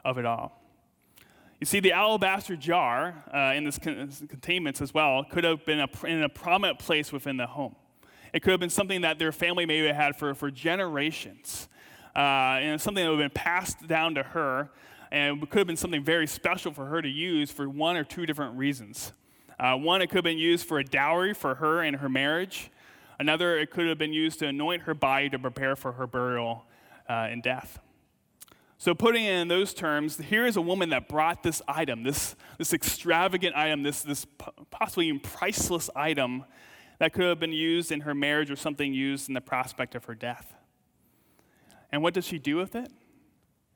of 0.05 0.19
it 0.19 0.25
all. 0.25 0.61
You 1.59 1.65
see, 1.65 1.79
the 1.79 1.91
alabaster 1.91 2.55
jar 2.55 3.23
uh, 3.33 3.53
in 3.55 3.63
this 3.63 3.79
con- 3.79 4.09
containments 4.29 4.81
as 4.81 4.93
well 4.93 5.25
could 5.25 5.43
have 5.43 5.65
been 5.65 5.79
a, 5.79 6.05
in 6.05 6.23
a 6.23 6.29
prominent 6.29 6.79
place 6.79 7.11
within 7.11 7.37
the 7.37 7.47
home. 7.47 7.75
It 8.31 8.41
could 8.43 8.51
have 8.51 8.59
been 8.59 8.69
something 8.69 9.01
that 9.01 9.17
their 9.17 9.31
family 9.31 9.65
maybe 9.65 9.87
had 9.87 10.15
for, 10.15 10.33
for 10.35 10.51
generations, 10.51 11.67
uh, 12.15 12.19
and 12.59 12.81
something 12.81 13.03
that 13.03 13.09
would 13.09 13.19
have 13.19 13.33
been 13.33 13.41
passed 13.41 13.87
down 13.87 14.15
to 14.15 14.23
her, 14.23 14.69
and 15.11 15.41
it 15.41 15.49
could 15.49 15.59
have 15.59 15.67
been 15.67 15.77
something 15.77 16.03
very 16.03 16.27
special 16.27 16.73
for 16.73 16.85
her 16.85 17.01
to 17.01 17.09
use 17.09 17.51
for 17.51 17.69
one 17.69 17.97
or 17.97 18.03
two 18.03 18.25
different 18.25 18.57
reasons. 18.57 19.13
Uh, 19.59 19.75
one, 19.75 20.01
it 20.01 20.07
could 20.07 20.17
have 20.17 20.23
been 20.23 20.37
used 20.37 20.65
for 20.65 20.79
a 20.79 20.83
dowry 20.83 21.33
for 21.33 21.55
her 21.55 21.81
and 21.81 21.97
her 21.97 22.09
marriage. 22.09 22.71
Another, 23.19 23.57
it 23.57 23.71
could 23.71 23.87
have 23.87 23.97
been 23.97 24.13
used 24.13 24.39
to 24.39 24.47
anoint 24.47 24.83
her 24.83 24.93
body 24.93 25.29
to 25.29 25.37
prepare 25.37 25.75
for 25.75 25.91
her 25.93 26.07
burial 26.07 26.65
uh, 27.09 27.27
and 27.29 27.43
death. 27.43 27.79
So, 28.77 28.95
putting 28.95 29.25
it 29.25 29.33
in 29.33 29.49
those 29.49 29.73
terms, 29.73 30.17
here 30.17 30.45
is 30.45 30.55
a 30.55 30.61
woman 30.61 30.91
that 30.91 31.09
brought 31.09 31.43
this 31.43 31.61
item, 31.67 32.03
this, 32.03 32.37
this 32.57 32.73
extravagant 32.73 33.53
item, 33.53 33.83
this, 33.83 34.03
this 34.03 34.25
possibly 34.71 35.07
even 35.07 35.19
priceless 35.19 35.89
item 35.97 36.45
that 36.99 37.11
could 37.11 37.25
have 37.25 37.41
been 37.41 37.51
used 37.51 37.91
in 37.91 38.01
her 38.01 38.13
marriage 38.15 38.49
or 38.49 38.55
something 38.55 38.93
used 38.93 39.27
in 39.27 39.33
the 39.33 39.41
prospect 39.41 39.95
of 39.95 40.05
her 40.05 40.15
death. 40.15 40.53
And 41.91 42.01
what 42.03 42.13
does 42.13 42.25
she 42.25 42.39
do 42.39 42.55
with 42.55 42.75
it? 42.75 42.91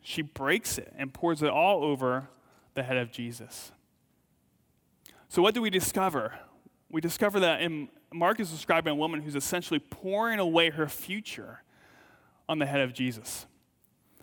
She 0.02 0.22
breaks 0.22 0.78
it 0.78 0.94
and 0.98 1.14
pours 1.14 1.42
it 1.42 1.50
all 1.50 1.84
over 1.84 2.30
the 2.74 2.84
head 2.84 2.98
of 2.98 3.12
Jesus. 3.12 3.72
So, 5.30 5.42
what 5.42 5.54
do 5.54 5.62
we 5.62 5.70
discover? 5.70 6.34
We 6.90 7.02
discover 7.02 7.40
that 7.40 7.62
in 7.62 7.90
Mark 8.14 8.40
is 8.40 8.52
describing 8.52 8.92
a 8.92 8.96
woman 8.96 9.22
who's 9.22 9.36
essentially 9.36 9.80
pouring 9.80 10.40
away 10.40 10.70
her 10.70 10.88
future 10.88 11.64
on 12.48 12.60
the 12.60 12.66
head 12.66 12.82
of 12.82 12.94
Jesus. 12.94 13.48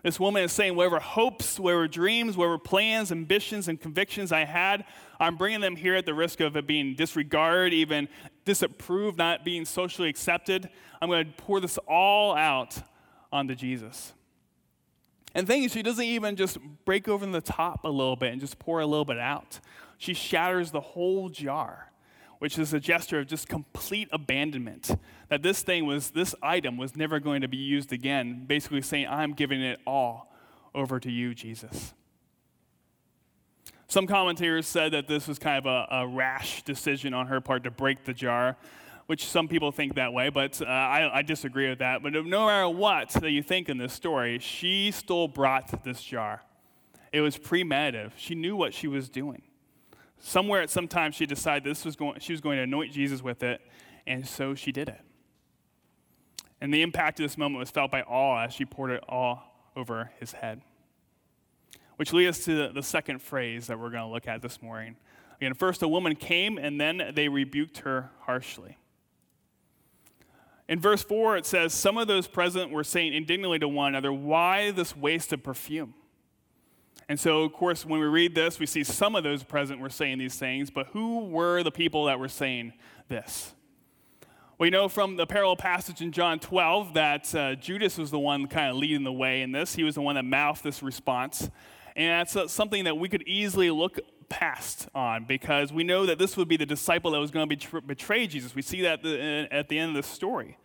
This 0.02 0.18
woman 0.18 0.42
is 0.44 0.52
saying, 0.52 0.76
whatever 0.76 0.98
hopes, 0.98 1.58
whatever 1.58 1.86
dreams, 1.86 2.36
whatever 2.36 2.58
plans, 2.58 3.12
ambitions, 3.12 3.68
and 3.68 3.78
convictions 3.78 4.32
I 4.32 4.44
had, 4.44 4.84
I'm 5.18 5.36
bringing 5.36 5.60
them 5.60 5.76
here 5.76 5.94
at 5.94 6.06
the 6.06 6.14
risk 6.14 6.40
of 6.40 6.56
it 6.56 6.66
being 6.66 6.94
disregarded, 6.94 7.74
even 7.74 8.08
disapproved, 8.46 9.18
not 9.18 9.44
being 9.44 9.66
socially 9.66 10.08
accepted. 10.08 10.70
I'm 11.02 11.10
going 11.10 11.26
to 11.26 11.32
pour 11.32 11.60
this 11.60 11.76
all 11.86 12.34
out 12.34 12.78
onto 13.32 13.54
Jesus. 13.54 14.12
And 15.34 15.46
thing 15.46 15.62
is, 15.62 15.72
she 15.72 15.82
doesn't 15.82 16.04
even 16.04 16.36
just 16.36 16.58
break 16.84 17.08
over 17.08 17.24
the 17.24 17.40
top 17.40 17.84
a 17.84 17.88
little 17.88 18.16
bit 18.16 18.32
and 18.32 18.40
just 18.40 18.58
pour 18.58 18.80
a 18.80 18.86
little 18.86 19.04
bit 19.04 19.18
out. 19.18 19.60
she 19.98 20.14
shatters 20.14 20.70
the 20.70 20.80
whole 20.80 21.28
jar, 21.28 21.92
which 22.38 22.58
is 22.58 22.72
a 22.72 22.80
gesture 22.80 23.20
of 23.20 23.26
just 23.26 23.48
complete 23.48 24.08
abandonment. 24.12 24.98
That 25.28 25.42
this 25.42 25.62
thing 25.62 25.86
was, 25.86 26.10
this 26.10 26.34
item 26.42 26.76
was 26.76 26.96
never 26.96 27.20
going 27.20 27.42
to 27.42 27.48
be 27.48 27.58
used 27.58 27.92
again, 27.92 28.44
basically 28.46 28.82
saying, 28.82 29.06
I'm 29.08 29.34
giving 29.34 29.60
it 29.62 29.78
all 29.86 30.32
over 30.74 30.98
to 30.98 31.10
you, 31.10 31.34
Jesus. 31.34 31.94
Some 33.86 34.06
commentators 34.06 34.66
said 34.66 34.92
that 34.92 35.08
this 35.08 35.26
was 35.26 35.38
kind 35.38 35.58
of 35.58 35.66
a, 35.66 35.86
a 35.90 36.06
rash 36.06 36.62
decision 36.62 37.12
on 37.12 37.26
her 37.26 37.40
part 37.40 37.64
to 37.64 37.70
break 37.70 38.04
the 38.04 38.14
jar, 38.14 38.56
which 39.10 39.26
some 39.26 39.48
people 39.48 39.72
think 39.72 39.96
that 39.96 40.12
way, 40.12 40.28
but 40.28 40.62
uh, 40.62 40.66
I, 40.66 41.18
I, 41.18 41.22
disagree 41.22 41.68
with 41.68 41.80
that. 41.80 42.00
But 42.00 42.12
no 42.12 42.46
matter 42.46 42.68
what 42.68 43.08
that 43.10 43.32
you 43.32 43.42
think 43.42 43.68
in 43.68 43.76
this 43.76 43.92
story, 43.92 44.38
she 44.38 44.92
still 44.92 45.26
brought 45.26 45.82
this 45.82 46.00
jar. 46.00 46.44
It 47.12 47.20
was 47.20 47.36
premeditative. 47.36 48.12
She 48.16 48.36
knew 48.36 48.54
what 48.54 48.72
she 48.72 48.86
was 48.86 49.08
doing. 49.08 49.42
Somewhere 50.20 50.62
at 50.62 50.70
some 50.70 50.86
time, 50.86 51.10
she 51.10 51.26
decided 51.26 51.64
this 51.64 51.84
was 51.84 51.96
going, 51.96 52.20
she 52.20 52.32
was 52.32 52.40
going 52.40 52.58
to 52.58 52.62
anoint 52.62 52.92
Jesus 52.92 53.20
with 53.20 53.42
it, 53.42 53.60
and 54.06 54.24
so 54.24 54.54
she 54.54 54.70
did 54.70 54.88
it. 54.88 55.00
And 56.60 56.72
the 56.72 56.82
impact 56.82 57.18
of 57.18 57.24
this 57.24 57.36
moment 57.36 57.58
was 57.58 57.70
felt 57.72 57.90
by 57.90 58.02
all 58.02 58.38
as 58.38 58.52
she 58.52 58.64
poured 58.64 58.92
it 58.92 59.02
all 59.08 59.42
over 59.74 60.12
his 60.20 60.30
head. 60.30 60.62
Which 61.96 62.12
leads 62.12 62.38
us 62.38 62.44
to 62.44 62.68
the 62.72 62.82
second 62.84 63.22
phrase 63.22 63.66
that 63.66 63.76
we're 63.76 63.90
going 63.90 64.04
to 64.04 64.08
look 64.08 64.28
at 64.28 64.40
this 64.40 64.62
morning. 64.62 64.94
Again, 65.38 65.54
first 65.54 65.82
a 65.82 65.88
woman 65.88 66.14
came, 66.14 66.58
and 66.58 66.80
then 66.80 67.10
they 67.16 67.26
rebuked 67.26 67.78
her 67.78 68.10
harshly. 68.20 68.76
In 70.70 70.78
verse 70.78 71.02
4, 71.02 71.36
it 71.36 71.46
says, 71.46 71.74
Some 71.74 71.98
of 71.98 72.06
those 72.06 72.28
present 72.28 72.70
were 72.70 72.84
saying 72.84 73.12
indignantly 73.12 73.58
to 73.58 73.66
one 73.66 73.88
another, 73.88 74.12
Why 74.12 74.70
this 74.70 74.96
waste 74.96 75.32
of 75.32 75.42
perfume? 75.42 75.94
And 77.08 77.18
so, 77.18 77.42
of 77.42 77.52
course, 77.52 77.84
when 77.84 77.98
we 77.98 78.06
read 78.06 78.36
this, 78.36 78.60
we 78.60 78.66
see 78.66 78.84
some 78.84 79.16
of 79.16 79.24
those 79.24 79.42
present 79.42 79.80
were 79.80 79.90
saying 79.90 80.18
these 80.18 80.36
things, 80.36 80.70
but 80.70 80.86
who 80.92 81.24
were 81.24 81.64
the 81.64 81.72
people 81.72 82.04
that 82.04 82.20
were 82.20 82.28
saying 82.28 82.72
this? 83.08 83.52
We 84.58 84.70
know 84.70 84.88
from 84.88 85.16
the 85.16 85.26
parallel 85.26 85.56
passage 85.56 86.02
in 86.02 86.12
John 86.12 86.38
12 86.38 86.94
that 86.94 87.34
uh, 87.34 87.56
Judas 87.56 87.98
was 87.98 88.12
the 88.12 88.20
one 88.20 88.46
kind 88.46 88.70
of 88.70 88.76
leading 88.76 89.02
the 89.02 89.12
way 89.12 89.42
in 89.42 89.50
this. 89.50 89.74
He 89.74 89.82
was 89.82 89.96
the 89.96 90.02
one 90.02 90.14
that 90.14 90.24
mouthed 90.24 90.62
this 90.62 90.84
response. 90.84 91.50
And 91.96 92.20
that's 92.20 92.36
uh, 92.36 92.46
something 92.46 92.84
that 92.84 92.96
we 92.96 93.08
could 93.08 93.22
easily 93.26 93.72
look 93.72 93.98
past 94.30 94.88
on 94.94 95.24
because 95.24 95.72
we 95.72 95.84
know 95.84 96.06
that 96.06 96.18
this 96.18 96.36
would 96.38 96.48
be 96.48 96.56
the 96.56 96.64
disciple 96.64 97.10
that 97.10 97.18
was 97.18 97.30
going 97.30 97.46
to 97.46 97.80
betray 97.82 98.26
Jesus. 98.26 98.54
We 98.54 98.62
see 98.62 98.80
that 98.82 99.04
uh, 99.04 99.54
at 99.54 99.68
the 99.68 99.78
end 99.78 99.96
of 99.96 100.02
the 100.02 100.08
story. 100.08 100.56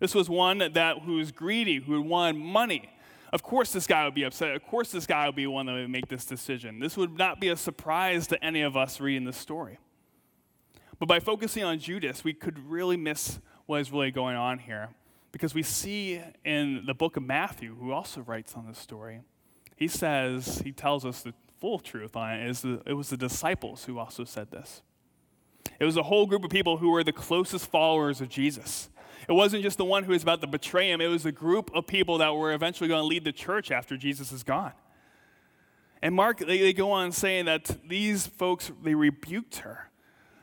This 0.00 0.16
was 0.16 0.28
one 0.28 0.58
that 0.58 0.98
who 1.04 1.16
was 1.16 1.30
greedy, 1.30 1.78
who 1.78 2.02
wanted 2.02 2.36
money. 2.36 2.90
Of 3.32 3.44
course, 3.44 3.72
this 3.72 3.86
guy 3.86 4.04
would 4.04 4.14
be 4.14 4.24
upset. 4.24 4.54
Of 4.56 4.64
course, 4.64 4.90
this 4.90 5.06
guy 5.06 5.26
would 5.26 5.36
be 5.36 5.46
one 5.46 5.66
that 5.66 5.74
would 5.74 5.90
make 5.90 6.08
this 6.08 6.24
decision. 6.24 6.80
This 6.80 6.96
would 6.96 7.16
not 7.16 7.40
be 7.40 7.48
a 7.48 7.56
surprise 7.56 8.26
to 8.28 8.44
any 8.44 8.62
of 8.62 8.76
us 8.76 9.00
reading 9.00 9.24
this 9.24 9.36
story. 9.36 9.78
But 10.98 11.06
by 11.06 11.20
focusing 11.20 11.62
on 11.62 11.78
Judas, 11.78 12.24
we 12.24 12.32
could 12.32 12.58
really 12.68 12.96
miss 12.96 13.38
what 13.66 13.80
is 13.80 13.92
really 13.92 14.10
going 14.10 14.36
on 14.36 14.58
here 14.58 14.90
because 15.30 15.54
we 15.54 15.62
see 15.62 16.20
in 16.44 16.84
the 16.86 16.94
book 16.94 17.16
of 17.16 17.22
Matthew, 17.22 17.74
who 17.74 17.92
also 17.92 18.20
writes 18.20 18.54
on 18.54 18.66
this 18.66 18.78
story, 18.78 19.20
he 19.76 19.88
says, 19.88 20.60
he 20.64 20.72
tells 20.72 21.04
us 21.04 21.22
the 21.22 21.32
full 21.62 21.78
truth 21.78 22.16
on 22.16 22.34
it, 22.34 22.50
is 22.50 22.62
the, 22.62 22.82
it 22.84 22.94
was 22.94 23.08
the 23.08 23.16
disciples 23.16 23.84
who 23.84 23.96
also 23.96 24.24
said 24.24 24.50
this. 24.50 24.82
It 25.78 25.84
was 25.84 25.96
a 25.96 26.02
whole 26.02 26.26
group 26.26 26.42
of 26.42 26.50
people 26.50 26.78
who 26.78 26.90
were 26.90 27.04
the 27.04 27.12
closest 27.12 27.70
followers 27.70 28.20
of 28.20 28.28
Jesus. 28.28 28.90
It 29.28 29.32
wasn't 29.32 29.62
just 29.62 29.78
the 29.78 29.84
one 29.84 30.02
who 30.02 30.10
was 30.10 30.24
about 30.24 30.40
to 30.40 30.48
betray 30.48 30.90
him, 30.90 31.00
it 31.00 31.06
was 31.06 31.24
a 31.24 31.30
group 31.30 31.70
of 31.72 31.86
people 31.86 32.18
that 32.18 32.34
were 32.34 32.52
eventually 32.52 32.88
going 32.88 33.00
to 33.00 33.06
lead 33.06 33.22
the 33.22 33.30
church 33.30 33.70
after 33.70 33.96
Jesus 33.96 34.32
is 34.32 34.42
gone. 34.42 34.72
And 36.02 36.16
Mark, 36.16 36.40
they, 36.40 36.58
they 36.58 36.72
go 36.72 36.90
on 36.90 37.12
saying 37.12 37.44
that 37.44 37.78
these 37.88 38.26
folks, 38.26 38.72
they 38.82 38.96
rebuked 38.96 39.58
her. 39.58 39.88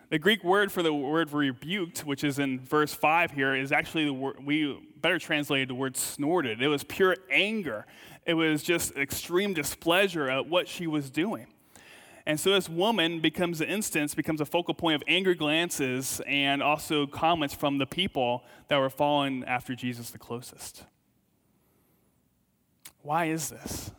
The 0.09 0.17
Greek 0.17 0.43
word 0.43 0.71
for 0.71 0.81
the 0.81 0.93
word 0.93 1.31
rebuked, 1.31 1.99
which 1.99 2.23
is 2.23 2.39
in 2.39 2.59
verse 2.61 2.93
5 2.93 3.31
here, 3.31 3.55
is 3.55 3.71
actually 3.71 4.05
the 4.05 4.13
word, 4.13 4.43
we 4.43 4.79
better 4.99 5.19
translated 5.19 5.69
the 5.69 5.75
word 5.75 5.95
snorted. 5.95 6.61
It 6.61 6.67
was 6.67 6.83
pure 6.83 7.15
anger. 7.29 7.85
It 8.25 8.33
was 8.33 8.63
just 8.63 8.95
extreme 8.95 9.53
displeasure 9.53 10.27
at 10.27 10.47
what 10.47 10.67
she 10.67 10.87
was 10.87 11.11
doing. 11.11 11.47
And 12.25 12.39
so 12.39 12.51
this 12.51 12.67
woman 12.67 13.21
becomes 13.21 13.61
an 13.61 13.69
instance, 13.69 14.13
becomes 14.15 14.41
a 14.41 14.45
focal 14.45 14.73
point 14.73 14.95
of 14.95 15.03
angry 15.07 15.35
glances 15.35 16.21
and 16.27 16.61
also 16.61 17.07
comments 17.07 17.53
from 17.53 17.77
the 17.77 17.87
people 17.87 18.43
that 18.67 18.77
were 18.77 18.89
following 18.89 19.43
after 19.45 19.75
Jesus 19.75 20.09
the 20.09 20.17
closest. 20.17 20.85
Why 23.01 23.25
is 23.25 23.49
this? 23.49 23.91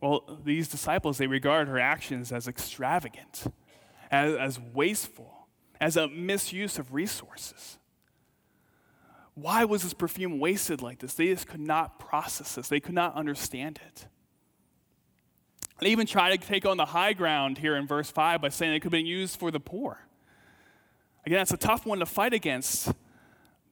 Well, 0.00 0.40
these 0.44 0.68
disciples, 0.68 1.18
they 1.18 1.26
regard 1.26 1.68
her 1.68 1.78
actions 1.78 2.32
as 2.32 2.46
extravagant, 2.46 3.44
as, 4.14 4.34
as 4.36 4.60
wasteful, 4.72 5.48
as 5.80 5.96
a 5.96 6.08
misuse 6.08 6.78
of 6.78 6.94
resources. 6.94 7.78
Why 9.34 9.64
was 9.64 9.82
this 9.82 9.94
perfume 9.94 10.38
wasted 10.38 10.80
like 10.80 11.00
this? 11.00 11.14
They 11.14 11.26
just 11.26 11.48
could 11.48 11.60
not 11.60 11.98
process 11.98 12.54
this, 12.54 12.68
they 12.68 12.80
could 12.80 12.94
not 12.94 13.14
understand 13.16 13.80
it. 13.84 14.06
They 15.80 15.88
even 15.90 16.06
try 16.06 16.34
to 16.34 16.38
take 16.38 16.64
on 16.64 16.76
the 16.76 16.84
high 16.84 17.14
ground 17.14 17.58
here 17.58 17.74
in 17.74 17.86
verse 17.88 18.08
5 18.08 18.40
by 18.40 18.48
saying 18.48 18.74
it 18.74 18.80
could 18.80 18.92
have 18.92 18.92
been 18.92 19.06
used 19.06 19.38
for 19.38 19.50
the 19.50 19.58
poor. 19.58 19.98
Again, 21.26 21.38
that's 21.38 21.52
a 21.52 21.56
tough 21.56 21.84
one 21.84 21.98
to 21.98 22.06
fight 22.06 22.32
against, 22.32 22.92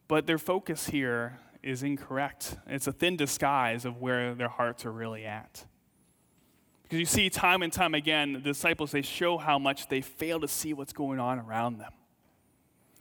but 0.09 0.27
their 0.27 0.39
focus 0.39 0.89
here 0.89 1.39
is 1.63 1.85
incorrect. 1.85 2.57
It's 2.67 2.89
a 2.89 2.93
thin 2.93 3.17
disguise 3.17 3.85
of 3.85 3.99
where 3.99 4.35
their 4.35 4.49
hearts 4.49 4.85
are 4.85 4.91
really 4.91 5.25
at. 5.25 5.65
Because 6.93 7.01
you 7.01 7.07
see, 7.07 7.31
time 7.31 7.63
and 7.63 7.73
time 7.73 7.95
again, 7.95 8.35
the 8.35 8.39
disciples, 8.39 8.91
they 8.91 9.01
show 9.01 9.39
how 9.39 9.59
much 9.59 9.89
they 9.89 10.03
fail 10.03 10.39
to 10.41 10.47
see 10.47 10.75
what's 10.75 10.93
going 10.93 11.19
on 11.19 11.39
around 11.39 11.79
them. 11.79 11.91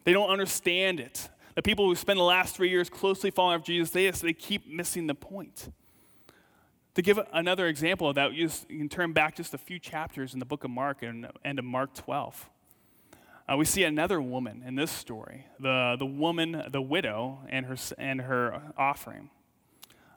They 0.05 0.13
don't 0.13 0.29
understand 0.29 1.01
it. 1.01 1.27
The 1.55 1.62
people 1.62 1.88
who 1.88 1.95
spend 1.95 2.17
the 2.17 2.24
last 2.24 2.55
three 2.55 2.69
years 2.69 2.89
closely 2.89 3.31
following 3.31 3.60
after 3.60 3.65
Jesus, 3.65 3.89
they, 3.89 4.10
they 4.10 4.31
keep 4.31 4.65
missing 4.65 5.07
the 5.07 5.13
point. 5.13 5.74
To 6.93 7.01
give 7.01 7.19
another 7.33 7.67
example 7.67 8.07
of 8.07 8.15
that, 8.15 8.31
you, 8.31 8.50
can 8.69 8.88
turn 8.88 9.12
back 9.12 9.36
just 9.36 9.53
a 9.53 9.57
few 9.57 9.77
chapters 9.77 10.31
in 10.31 10.39
the 10.39 10.45
book 10.45 10.63
of 10.63 10.69
Mark 10.71 11.03
and 11.03 11.27
end 11.43 11.60
of 11.60 11.65
Mark 11.65 11.93
12. 11.93 12.50
Uh, 13.45 13.57
we 13.57 13.65
see 13.65 13.83
another 13.83 14.21
woman 14.21 14.63
in 14.65 14.75
this 14.75 14.89
story, 14.89 15.48
the, 15.60 15.98
the 16.00 16.05
woman, 16.05 16.63
the 16.71 16.81
widow, 16.81 17.39
and 17.50 17.65
her, 17.65 17.75
and 17.98 18.21
her 18.21 18.71
offering. 18.77 19.31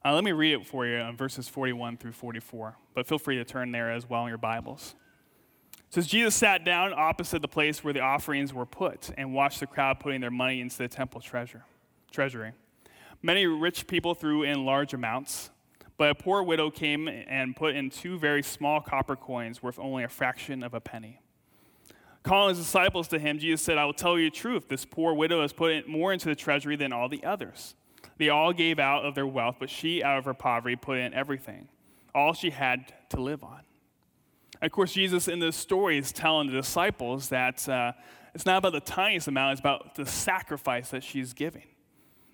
Uh, 0.04 0.14
let 0.14 0.23
me 0.23 0.31
read 0.31 0.52
it 0.52 0.64
for 0.64 0.87
you 0.87 0.95
in 0.95 1.16
verses 1.16 1.49
41 1.49 1.97
through 1.97 2.12
44, 2.12 2.76
but 2.95 3.07
feel 3.07 3.19
free 3.19 3.37
to 3.37 3.45
turn 3.45 3.73
there 3.73 3.91
as 3.91 4.09
well 4.09 4.23
in 4.23 4.29
your 4.29 4.39
Bibles. 4.39 4.95
It 5.89 5.95
says, 5.95 6.07
Jesus 6.07 6.35
sat 6.35 6.65
down 6.65 6.93
opposite 6.95 7.43
the 7.43 7.49
place 7.49 7.85
where 7.85 7.93
the 7.93 8.01
offerings 8.01 8.53
were 8.53 8.67
put 8.67 9.11
and 9.17 9.35
watched 9.35 9.61
the 9.61 9.67
crowd 9.67 10.01
putting 10.01 10.21
their 10.21 10.31
money 10.31 10.61
into 10.61 10.79
the 10.79 10.89
temple 10.89 11.21
treasure, 11.21 11.65
treasury. 12.11 12.53
Many 13.23 13.47
rich 13.47 13.87
people 13.87 14.15
threw 14.15 14.43
in 14.43 14.65
large 14.65 14.93
amounts. 14.93 15.51
But 15.97 16.11
a 16.11 16.15
poor 16.15 16.43
widow 16.43 16.71
came 16.71 17.09
and 17.09 17.55
put 17.55 17.77
in 17.77 17.91
two 17.91 18.19
very 18.19 18.43
small 18.43 18.81
copper 18.81 19.17
coins 19.17 19.63
worth 19.63 19.79
only 19.79 20.03
a 20.03 20.09
fraction 20.09 20.63
of 20.63 20.75
a 20.75 20.81
penny. 20.81 21.21
Calling 22.25 22.57
his 22.57 22.65
disciples 22.65 23.07
to 23.09 23.19
him, 23.19 23.39
Jesus 23.39 23.63
said, 23.63 23.79
I 23.79 23.85
will 23.85 23.93
tell 23.93 24.19
you 24.19 24.31
the 24.31 24.37
truth. 24.37 24.69
This 24.69 24.85
poor 24.85 25.15
widow 25.15 25.43
has 25.43 25.53
put 25.53 25.87
more 25.87 26.13
into 26.13 26.27
the 26.27 26.35
treasury 26.35 26.75
than 26.75 26.93
all 26.93 27.09
the 27.09 27.23
others. 27.23 27.75
They 28.17 28.29
all 28.29 28.53
gave 28.53 28.79
out 28.79 29.05
of 29.05 29.15
their 29.15 29.27
wealth, 29.27 29.57
but 29.61 29.71
she, 29.71 30.03
out 30.03 30.19
of 30.19 30.25
her 30.25 30.35
poverty, 30.35 30.75
put 30.75 30.99
in 30.99 31.13
everything, 31.15 31.69
all 32.14 32.33
she 32.33 32.50
had 32.50 32.92
to 33.11 33.21
live 33.21 33.42
on. 33.42 33.61
of 34.62 34.71
course, 34.71 34.92
Jesus 34.92 35.28
in 35.28 35.40
this 35.40 35.56
story 35.56 35.99
is 35.99 36.12
telling 36.12 36.47
the 36.49 36.54
disciples 36.54 37.28
that 37.28 37.68
uh, 37.68 37.92
it's 38.35 38.47
not 38.47 38.59
about 38.59 38.73
the 38.73 38.80
tiniest 38.80 39.28
amount, 39.28 39.52
it's 39.52 39.61
about 39.61 39.94
the 39.94 40.06
sacrifice 40.06 40.90
that 40.90 41.02
she's 41.02 41.33
giving. 41.33 41.66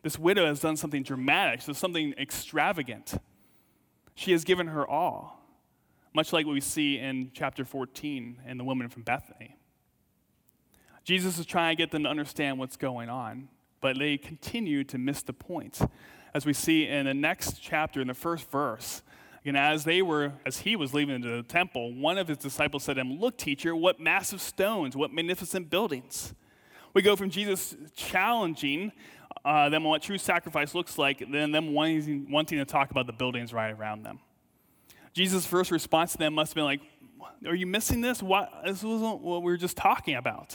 This 0.02 0.18
widow 0.18 0.46
has 0.46 0.60
done 0.60 0.76
something 0.76 1.02
dramatic, 1.02 1.60
so 1.60 1.72
something 1.72 2.14
extravagant. 2.18 3.14
She 4.14 4.32
has 4.32 4.44
given 4.44 4.68
her 4.68 4.88
all, 4.88 5.44
much 6.14 6.32
like 6.32 6.46
what 6.46 6.52
we 6.52 6.60
see 6.60 6.98
in 6.98 7.30
chapter 7.34 7.64
14 7.64 8.42
in 8.46 8.58
the 8.58 8.64
woman 8.64 8.88
from 8.88 9.02
Bethany. 9.02 9.56
Jesus 11.04 11.38
is 11.38 11.46
trying 11.46 11.76
to 11.76 11.82
get 11.82 11.90
them 11.90 12.04
to 12.04 12.08
understand 12.08 12.58
what's 12.58 12.76
going 12.76 13.08
on, 13.08 13.48
but 13.80 13.98
they 13.98 14.16
continue 14.16 14.84
to 14.84 14.98
miss 14.98 15.22
the 15.22 15.32
point. 15.32 15.80
As 16.34 16.46
we 16.46 16.52
see 16.52 16.86
in 16.86 17.06
the 17.06 17.14
next 17.14 17.60
chapter, 17.60 18.00
in 18.00 18.08
the 18.08 18.14
first 18.14 18.50
verse, 18.50 19.02
and 19.44 19.56
as 19.56 19.84
they 19.84 20.02
were, 20.02 20.32
as 20.44 20.58
he 20.58 20.76
was 20.76 20.92
leaving 20.92 21.22
the 21.22 21.42
temple, 21.42 21.94
one 21.94 22.18
of 22.18 22.28
his 22.28 22.38
disciples 22.38 22.84
said 22.84 22.94
to 22.94 23.00
him, 23.00 23.18
Look, 23.18 23.38
teacher, 23.38 23.74
what 23.74 23.98
massive 23.98 24.40
stones, 24.40 24.96
what 24.96 25.12
magnificent 25.12 25.70
buildings. 25.70 26.34
We 26.92 27.02
go 27.02 27.16
from 27.16 27.30
Jesus 27.30 27.76
challenging 27.94 28.92
uh, 29.44 29.68
them 29.68 29.86
on 29.86 29.90
what 29.90 30.02
true 30.02 30.18
sacrifice 30.18 30.74
looks 30.74 30.98
like 30.98 31.24
then 31.30 31.52
them 31.52 31.72
wanting, 31.72 32.30
wanting 32.30 32.58
to 32.58 32.64
talk 32.64 32.90
about 32.90 33.06
the 33.06 33.12
buildings 33.12 33.52
right 33.52 33.70
around 33.70 34.02
them. 34.02 34.18
Jesus' 35.14 35.46
first 35.46 35.70
response 35.70 36.12
to 36.12 36.18
them 36.18 36.34
must 36.34 36.50
have 36.50 36.56
been 36.56 36.64
like, 36.64 36.80
Are 37.46 37.54
you 37.54 37.66
missing 37.66 38.02
this? 38.02 38.22
What, 38.22 38.52
this 38.64 38.82
wasn't 38.82 39.20
what 39.20 39.42
we 39.42 39.52
were 39.52 39.56
just 39.56 39.76
talking 39.76 40.16
about. 40.16 40.54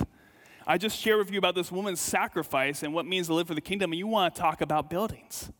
I 0.67 0.77
just 0.77 0.99
shared 0.99 1.19
with 1.19 1.31
you 1.31 1.37
about 1.37 1.55
this 1.55 1.71
woman's 1.71 2.01
sacrifice 2.01 2.83
and 2.83 2.93
what 2.93 3.05
means 3.05 3.27
to 3.27 3.33
live 3.33 3.47
for 3.47 3.55
the 3.55 3.61
kingdom, 3.61 3.91
and 3.91 3.99
you 3.99 4.07
want 4.07 4.33
to 4.33 4.41
talk 4.41 4.61
about 4.61 4.89
buildings. 4.89 5.51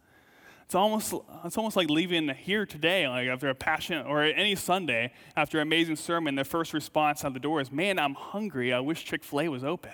It's 0.66 0.74
almost, 0.74 1.14
it's 1.44 1.58
almost 1.58 1.76
like 1.76 1.92
leaving 1.92 2.28
here 2.30 2.66
today, 2.66 3.08
like 3.08 3.28
after 3.28 3.50
a 3.50 3.56
passion, 3.56 4.04
or 4.06 4.24
any 4.24 4.56
Sunday, 4.56 5.14
after 5.38 5.60
an 5.60 5.62
amazing 5.62 5.96
sermon, 5.96 6.34
the 6.34 6.44
first 6.44 6.74
response 6.74 7.24
out 7.24 7.34
the 7.34 7.40
door 7.40 7.62
is, 7.62 7.72
Man, 7.72 8.00
I'm 8.00 8.16
hungry. 8.16 8.74
I 8.74 8.80
wish 8.80 9.06
Chick 9.06 9.24
fil 9.24 9.42
A 9.42 9.50
was 9.50 9.64
open. 9.64 9.92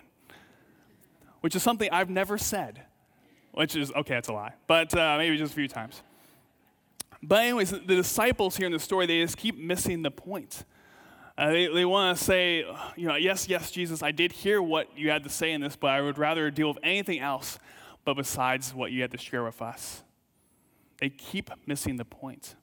Which 1.41 1.55
is 1.55 1.63
something 1.63 1.89
I've 1.91 2.09
never 2.09 2.37
said. 2.37 2.83
Which 3.51 3.75
is, 3.75 3.91
okay, 3.91 4.13
that's 4.13 4.29
a 4.29 4.33
lie, 4.33 4.53
but 4.65 4.95
uh, 4.95 5.17
maybe 5.17 5.37
just 5.37 5.51
a 5.51 5.55
few 5.55 5.67
times. 5.67 6.01
But, 7.21 7.43
anyways, 7.43 7.71
the 7.71 7.79
disciples 7.79 8.55
here 8.55 8.65
in 8.65 8.71
the 8.71 8.79
story, 8.79 9.05
they 9.05 9.21
just 9.21 9.37
keep 9.37 9.57
missing 9.57 10.03
the 10.03 10.09
point. 10.09 10.63
Uh, 11.37 11.51
they 11.51 11.67
they 11.67 11.85
want 11.85 12.17
to 12.17 12.23
say, 12.23 12.59
you 12.95 13.07
know, 13.07 13.15
yes, 13.15 13.49
yes, 13.49 13.71
Jesus, 13.71 14.01
I 14.01 14.11
did 14.11 14.31
hear 14.31 14.61
what 14.61 14.97
you 14.97 15.09
had 15.09 15.23
to 15.23 15.29
say 15.29 15.51
in 15.51 15.59
this, 15.59 15.75
but 15.75 15.89
I 15.89 16.01
would 16.01 16.17
rather 16.17 16.49
deal 16.49 16.69
with 16.69 16.79
anything 16.81 17.19
else 17.19 17.59
but 18.05 18.15
besides 18.15 18.73
what 18.73 18.91
you 18.91 19.01
had 19.01 19.11
to 19.11 19.17
share 19.17 19.43
with 19.43 19.61
us. 19.61 20.03
They 21.01 21.09
keep 21.09 21.49
missing 21.65 21.97
the 21.97 22.05
point. 22.05 22.55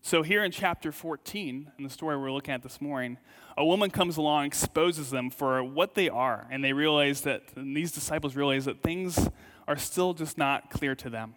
So, 0.00 0.22
here 0.22 0.42
in 0.42 0.50
chapter 0.50 0.90
14, 0.90 1.72
in 1.78 1.84
the 1.84 1.90
story 1.90 2.16
we're 2.16 2.32
looking 2.32 2.52
at 2.52 2.62
this 2.62 2.80
morning, 2.80 3.18
a 3.56 3.64
woman 3.64 3.90
comes 3.90 4.16
along, 4.16 4.44
and 4.44 4.46
exposes 4.52 5.10
them 5.10 5.30
for 5.30 5.62
what 5.62 5.94
they 5.94 6.08
are, 6.08 6.46
and 6.50 6.64
they 6.64 6.72
realize 6.72 7.20
that, 7.22 7.42
and 7.56 7.76
these 7.76 7.92
disciples 7.92 8.36
realize 8.36 8.64
that 8.64 8.82
things 8.82 9.28
are 9.68 9.76
still 9.76 10.12
just 10.12 10.36
not 10.36 10.70
clear 10.70 10.94
to 10.94 11.08
them. 11.08 11.34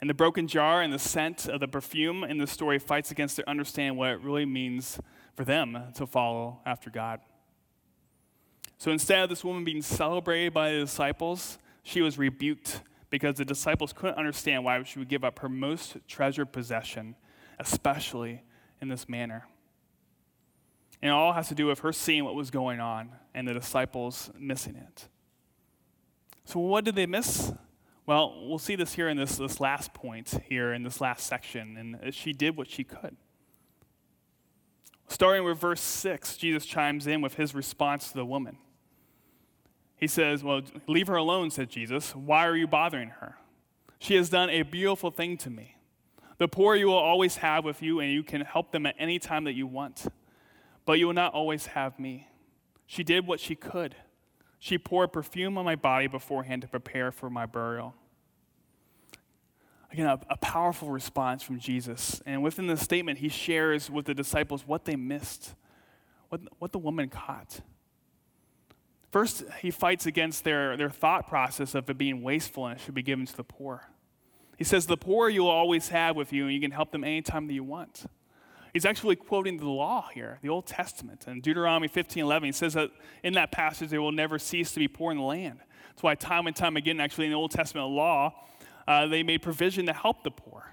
And 0.00 0.08
the 0.08 0.14
broken 0.14 0.48
jar 0.48 0.82
and 0.82 0.92
the 0.92 0.98
scent 0.98 1.46
of 1.48 1.60
the 1.60 1.68
perfume 1.68 2.24
in 2.24 2.38
the 2.38 2.46
story 2.46 2.78
fights 2.78 3.10
against 3.10 3.36
their 3.36 3.48
understanding 3.48 3.96
what 3.96 4.10
it 4.10 4.20
really 4.20 4.46
means 4.46 4.98
for 5.34 5.44
them 5.44 5.78
to 5.94 6.06
follow 6.06 6.60
after 6.66 6.90
God. 6.90 7.20
So 8.78 8.90
instead 8.90 9.22
of 9.22 9.28
this 9.28 9.44
woman 9.44 9.62
being 9.62 9.82
celebrated 9.82 10.52
by 10.52 10.72
the 10.72 10.80
disciples, 10.80 11.58
she 11.84 12.00
was 12.00 12.18
rebuked 12.18 12.80
because 13.12 13.36
the 13.36 13.44
disciples 13.44 13.92
couldn't 13.92 14.16
understand 14.16 14.64
why 14.64 14.82
she 14.84 14.98
would 14.98 15.08
give 15.08 15.22
up 15.22 15.40
her 15.40 15.48
most 15.48 15.98
treasured 16.08 16.50
possession, 16.50 17.14
especially 17.58 18.42
in 18.80 18.88
this 18.88 19.06
manner. 19.06 19.46
And 21.02 21.10
it 21.10 21.12
all 21.12 21.34
has 21.34 21.48
to 21.48 21.54
do 21.54 21.66
with 21.66 21.80
her 21.80 21.92
seeing 21.92 22.24
what 22.24 22.34
was 22.34 22.50
going 22.50 22.80
on 22.80 23.10
and 23.34 23.46
the 23.46 23.52
disciples 23.52 24.30
missing 24.38 24.76
it. 24.76 25.08
So, 26.46 26.58
what 26.58 26.86
did 26.86 26.94
they 26.94 27.04
miss? 27.04 27.52
Well, 28.06 28.46
we'll 28.48 28.58
see 28.58 28.76
this 28.76 28.94
here 28.94 29.10
in 29.10 29.18
this, 29.18 29.36
this 29.36 29.60
last 29.60 29.92
point 29.92 30.40
here 30.48 30.72
in 30.72 30.82
this 30.82 30.98
last 30.98 31.26
section. 31.26 31.76
And 31.76 32.14
she 32.14 32.32
did 32.32 32.56
what 32.56 32.70
she 32.70 32.82
could. 32.82 33.14
Starting 35.06 35.44
with 35.44 35.58
verse 35.58 35.82
6, 35.82 36.38
Jesus 36.38 36.64
chimes 36.64 37.06
in 37.06 37.20
with 37.20 37.34
his 37.34 37.54
response 37.54 38.08
to 38.08 38.14
the 38.14 38.24
woman. 38.24 38.56
He 40.02 40.08
says, 40.08 40.42
Well, 40.42 40.62
leave 40.88 41.06
her 41.06 41.14
alone, 41.14 41.52
said 41.52 41.70
Jesus. 41.70 42.12
Why 42.16 42.44
are 42.48 42.56
you 42.56 42.66
bothering 42.66 43.10
her? 43.20 43.36
She 44.00 44.16
has 44.16 44.28
done 44.28 44.50
a 44.50 44.62
beautiful 44.62 45.12
thing 45.12 45.36
to 45.36 45.48
me. 45.48 45.76
The 46.38 46.48
poor 46.48 46.74
you 46.74 46.88
will 46.88 46.94
always 46.94 47.36
have 47.36 47.64
with 47.64 47.80
you, 47.82 48.00
and 48.00 48.10
you 48.10 48.24
can 48.24 48.40
help 48.40 48.72
them 48.72 48.84
at 48.84 48.96
any 48.98 49.20
time 49.20 49.44
that 49.44 49.52
you 49.52 49.68
want. 49.68 50.06
But 50.86 50.94
you 50.94 51.06
will 51.06 51.14
not 51.14 51.34
always 51.34 51.66
have 51.66 52.00
me. 52.00 52.26
She 52.84 53.04
did 53.04 53.28
what 53.28 53.38
she 53.38 53.54
could. 53.54 53.94
She 54.58 54.76
poured 54.76 55.12
perfume 55.12 55.56
on 55.56 55.64
my 55.64 55.76
body 55.76 56.08
beforehand 56.08 56.62
to 56.62 56.68
prepare 56.68 57.12
for 57.12 57.30
my 57.30 57.46
burial. 57.46 57.94
Again, 59.92 60.06
a, 60.06 60.18
a, 60.30 60.36
powerful 60.36 60.90
response 60.90 61.44
from 61.44 61.60
Jesus. 61.60 62.20
And 62.26 62.42
within 62.42 62.66
the 62.66 62.76
statement, 62.76 63.20
he 63.20 63.28
shares 63.28 63.88
with 63.88 64.06
the 64.06 64.14
disciples 64.14 64.66
what 64.66 64.84
they 64.84 64.96
missed, 64.96 65.54
what, 66.28 66.40
what 66.58 66.72
the 66.72 66.80
woman 66.80 67.08
caught. 67.08 67.60
First, 69.12 69.44
he 69.60 69.70
fights 69.70 70.06
against 70.06 70.42
their, 70.42 70.74
their 70.74 70.88
thought 70.88 71.28
process 71.28 71.74
of 71.74 71.88
it 71.90 71.98
being 71.98 72.22
wasteful 72.22 72.66
and 72.66 72.78
it 72.78 72.82
should 72.82 72.94
be 72.94 73.02
given 73.02 73.26
to 73.26 73.36
the 73.36 73.44
poor. 73.44 73.90
He 74.56 74.64
says, 74.64 74.86
The 74.86 74.96
poor 74.96 75.28
you 75.28 75.42
will 75.42 75.50
always 75.50 75.88
have 75.88 76.16
with 76.16 76.32
you, 76.32 76.44
and 76.46 76.54
you 76.54 76.60
can 76.62 76.70
help 76.70 76.92
them 76.92 77.04
anytime 77.04 77.46
that 77.46 77.52
you 77.52 77.62
want. 77.62 78.06
He's 78.72 78.86
actually 78.86 79.16
quoting 79.16 79.58
the 79.58 79.68
law 79.68 80.08
here, 80.14 80.38
the 80.40 80.48
Old 80.48 80.66
Testament. 80.66 81.26
In 81.28 81.42
Deuteronomy 81.42 81.88
15 81.88 82.22
11, 82.24 82.46
he 82.46 82.52
says 82.52 82.72
that 82.72 82.90
in 83.22 83.34
that 83.34 83.52
passage, 83.52 83.90
they 83.90 83.98
will 83.98 84.12
never 84.12 84.38
cease 84.38 84.72
to 84.72 84.78
be 84.78 84.88
poor 84.88 85.12
in 85.12 85.18
the 85.18 85.24
land. 85.24 85.58
That's 85.90 86.02
why, 86.02 86.14
time 86.14 86.46
and 86.46 86.56
time 86.56 86.78
again, 86.78 86.98
actually, 86.98 87.26
in 87.26 87.32
the 87.32 87.36
Old 87.36 87.50
Testament 87.50 87.90
law, 87.90 88.32
uh, 88.88 89.08
they 89.08 89.22
made 89.22 89.42
provision 89.42 89.84
to 89.86 89.92
help 89.92 90.24
the 90.24 90.30
poor 90.30 90.71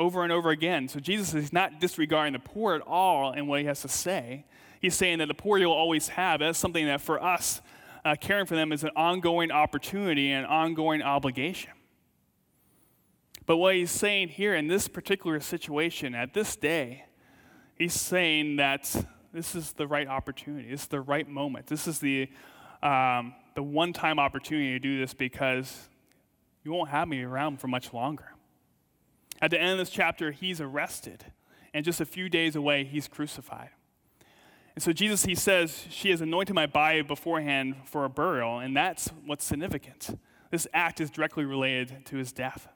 over 0.00 0.24
and 0.24 0.32
over 0.32 0.48
again. 0.48 0.88
So 0.88 0.98
Jesus 0.98 1.34
is 1.34 1.52
not 1.52 1.78
disregarding 1.78 2.32
the 2.32 2.38
poor 2.38 2.74
at 2.74 2.80
all 2.80 3.32
in 3.32 3.46
what 3.46 3.60
he 3.60 3.66
has 3.66 3.82
to 3.82 3.88
say. 3.88 4.46
He's 4.80 4.94
saying 4.94 5.18
that 5.18 5.28
the 5.28 5.34
poor 5.34 5.58
you'll 5.58 5.72
always 5.72 6.08
have. 6.08 6.40
That's 6.40 6.58
something 6.58 6.86
that 6.86 7.02
for 7.02 7.22
us, 7.22 7.60
uh, 8.02 8.16
caring 8.18 8.46
for 8.46 8.56
them 8.56 8.72
is 8.72 8.82
an 8.82 8.92
ongoing 8.96 9.50
opportunity 9.50 10.32
and 10.32 10.46
an 10.46 10.50
ongoing 10.50 11.02
obligation. 11.02 11.72
But 13.44 13.58
what 13.58 13.74
he's 13.74 13.90
saying 13.90 14.28
here 14.28 14.54
in 14.54 14.68
this 14.68 14.88
particular 14.88 15.38
situation 15.38 16.14
at 16.14 16.32
this 16.32 16.56
day, 16.56 17.04
he's 17.76 17.92
saying 17.92 18.56
that 18.56 19.04
this 19.34 19.54
is 19.54 19.72
the 19.74 19.86
right 19.86 20.08
opportunity. 20.08 20.70
This 20.70 20.82
is 20.82 20.88
the 20.88 21.02
right 21.02 21.28
moment. 21.28 21.66
This 21.66 21.86
is 21.86 21.98
the, 21.98 22.30
um, 22.82 23.34
the 23.54 23.62
one 23.62 23.92
time 23.92 24.18
opportunity 24.18 24.70
to 24.70 24.78
do 24.78 24.98
this 24.98 25.12
because 25.12 25.90
you 26.64 26.72
won't 26.72 26.88
have 26.88 27.06
me 27.06 27.22
around 27.22 27.60
for 27.60 27.68
much 27.68 27.92
longer. 27.92 28.29
At 29.40 29.50
the 29.50 29.60
end 29.60 29.72
of 29.72 29.78
this 29.78 29.90
chapter, 29.90 30.32
he's 30.32 30.60
arrested, 30.60 31.24
and 31.72 31.84
just 31.84 32.00
a 32.00 32.04
few 32.04 32.28
days 32.28 32.56
away, 32.56 32.84
he's 32.84 33.08
crucified. 33.08 33.70
And 34.74 34.82
so 34.82 34.92
Jesus, 34.92 35.24
he 35.24 35.34
says, 35.34 35.86
She 35.90 36.10
has 36.10 36.20
anointed 36.20 36.54
my 36.54 36.66
body 36.66 37.02
beforehand 37.02 37.76
for 37.84 38.04
a 38.04 38.10
burial, 38.10 38.58
and 38.58 38.76
that's 38.76 39.08
what's 39.24 39.44
significant. 39.44 40.18
This 40.50 40.66
act 40.72 41.00
is 41.00 41.10
directly 41.10 41.44
related 41.44 42.04
to 42.06 42.16
his 42.16 42.32
death. 42.32 42.68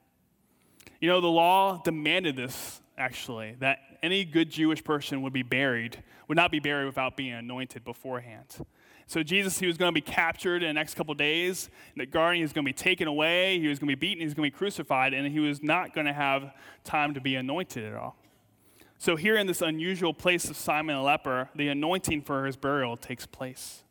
You 1.01 1.09
know, 1.09 1.21
the 1.21 1.29
law 1.29 1.81
demanded 1.85 2.37
this, 2.37 2.81
actually, 2.97 3.57
that 3.61 3.79
any 4.03 4.25
good 4.25 4.51
Jewish 4.51 4.83
person 4.83 5.23
would 5.23 5.33
be 5.33 5.43
buried, 5.43 6.03
would 6.29 6.37
not 6.37 6.51
be 6.51 6.61
buried 6.61 6.87
without 6.87 7.17
being 7.17 7.33
anointed 7.33 7.85
beforehand. 7.85 8.65
So 9.07 9.23
Jesus, 9.23 9.59
he 9.59 9.67
was 9.67 9.77
going 9.77 9.91
to 9.91 9.95
be 9.95 10.01
captured 10.01 10.63
in 10.63 10.69
the 10.69 10.73
next 10.73 10.95
couple 10.95 11.15
days. 11.15 11.69
In 11.95 12.01
the 12.01 12.07
garden, 12.07 12.37
he 12.37 12.43
was 12.43 12.53
going 12.53 12.65
to 12.65 12.69
be 12.69 12.73
taken 12.73 13.07
away. 13.07 13.59
He 13.59 13.69
was 13.69 13.79
going 13.79 13.89
to 13.89 13.97
be 13.97 14.01
beaten. 14.01 14.21
He 14.21 14.25
was 14.25 14.35
going 14.35 14.51
to 14.51 14.55
be 14.55 14.59
crucified, 14.59 15.13
and 15.13 15.31
he 15.31 15.41
was 15.41 15.63
not 15.63 15.95
going 15.95 16.07
to 16.07 16.13
have 16.13 16.53
time 16.85 17.15
to 17.15 17.21
be 17.21 17.37
anointed 17.37 17.85
at 17.85 17.95
all. 17.95 18.17
So, 18.99 19.17
here 19.17 19.37
in 19.37 19.47
this 19.47 19.61
unusual 19.61 20.15
place 20.15 20.49
of 20.49 20.57
Simon 20.57 20.97
the 20.97 21.03
leper, 21.03 21.51
the 21.55 21.69
anointing 21.69 22.23
for 22.23 22.47
his 22.47 22.57
burial 22.57 22.97
takes 22.97 23.27
place. 23.27 23.83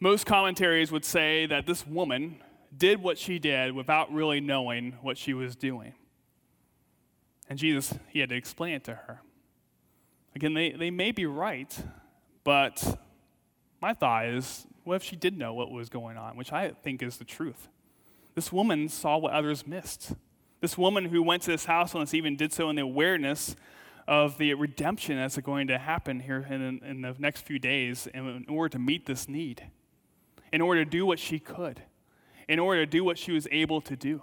Most 0.00 0.26
commentaries 0.26 0.90
would 0.90 1.04
say 1.04 1.46
that 1.46 1.66
this 1.66 1.86
woman 1.86 2.42
did 2.76 3.02
what 3.02 3.18
she 3.18 3.38
did 3.38 3.72
without 3.72 4.12
really 4.12 4.40
knowing 4.40 4.96
what 5.02 5.18
she 5.18 5.34
was 5.34 5.54
doing. 5.54 5.94
And 7.48 7.58
Jesus, 7.58 7.94
he 8.08 8.20
had 8.20 8.30
to 8.30 8.34
explain 8.34 8.74
it 8.74 8.84
to 8.84 8.94
her. 8.94 9.20
Again, 10.34 10.54
they, 10.54 10.70
they 10.70 10.90
may 10.90 11.12
be 11.12 11.26
right, 11.26 11.78
but 12.44 12.98
my 13.80 13.94
thought 13.94 14.26
is 14.26 14.66
what 14.84 14.96
if 14.96 15.02
she 15.02 15.16
did 15.16 15.38
know 15.38 15.54
what 15.54 15.70
was 15.70 15.88
going 15.88 16.16
on, 16.16 16.36
which 16.36 16.52
I 16.52 16.70
think 16.82 17.02
is 17.02 17.16
the 17.18 17.24
truth? 17.24 17.68
This 18.34 18.52
woman 18.52 18.88
saw 18.88 19.18
what 19.18 19.32
others 19.32 19.66
missed. 19.66 20.14
This 20.60 20.78
woman 20.78 21.06
who 21.06 21.22
went 21.22 21.42
to 21.42 21.50
this 21.50 21.66
house 21.66 21.92
this 21.92 22.14
even 22.14 22.36
did 22.36 22.52
so 22.52 22.70
in 22.70 22.76
the 22.76 22.82
awareness 22.82 23.56
of 24.08 24.38
the 24.38 24.54
redemption 24.54 25.16
that's 25.16 25.36
going 25.38 25.68
to 25.68 25.78
happen 25.78 26.20
here 26.20 26.46
in, 26.48 26.80
in 26.84 27.02
the 27.02 27.14
next 27.18 27.42
few 27.42 27.58
days 27.58 28.08
in 28.12 28.44
order 28.48 28.70
to 28.70 28.78
meet 28.78 29.06
this 29.06 29.28
need, 29.28 29.64
in 30.52 30.60
order 30.60 30.84
to 30.84 30.90
do 30.90 31.06
what 31.06 31.18
she 31.18 31.38
could, 31.38 31.82
in 32.48 32.58
order 32.58 32.84
to 32.84 32.90
do 32.90 33.04
what 33.04 33.18
she 33.18 33.32
was 33.32 33.46
able 33.50 33.80
to 33.80 33.96
do. 33.96 34.22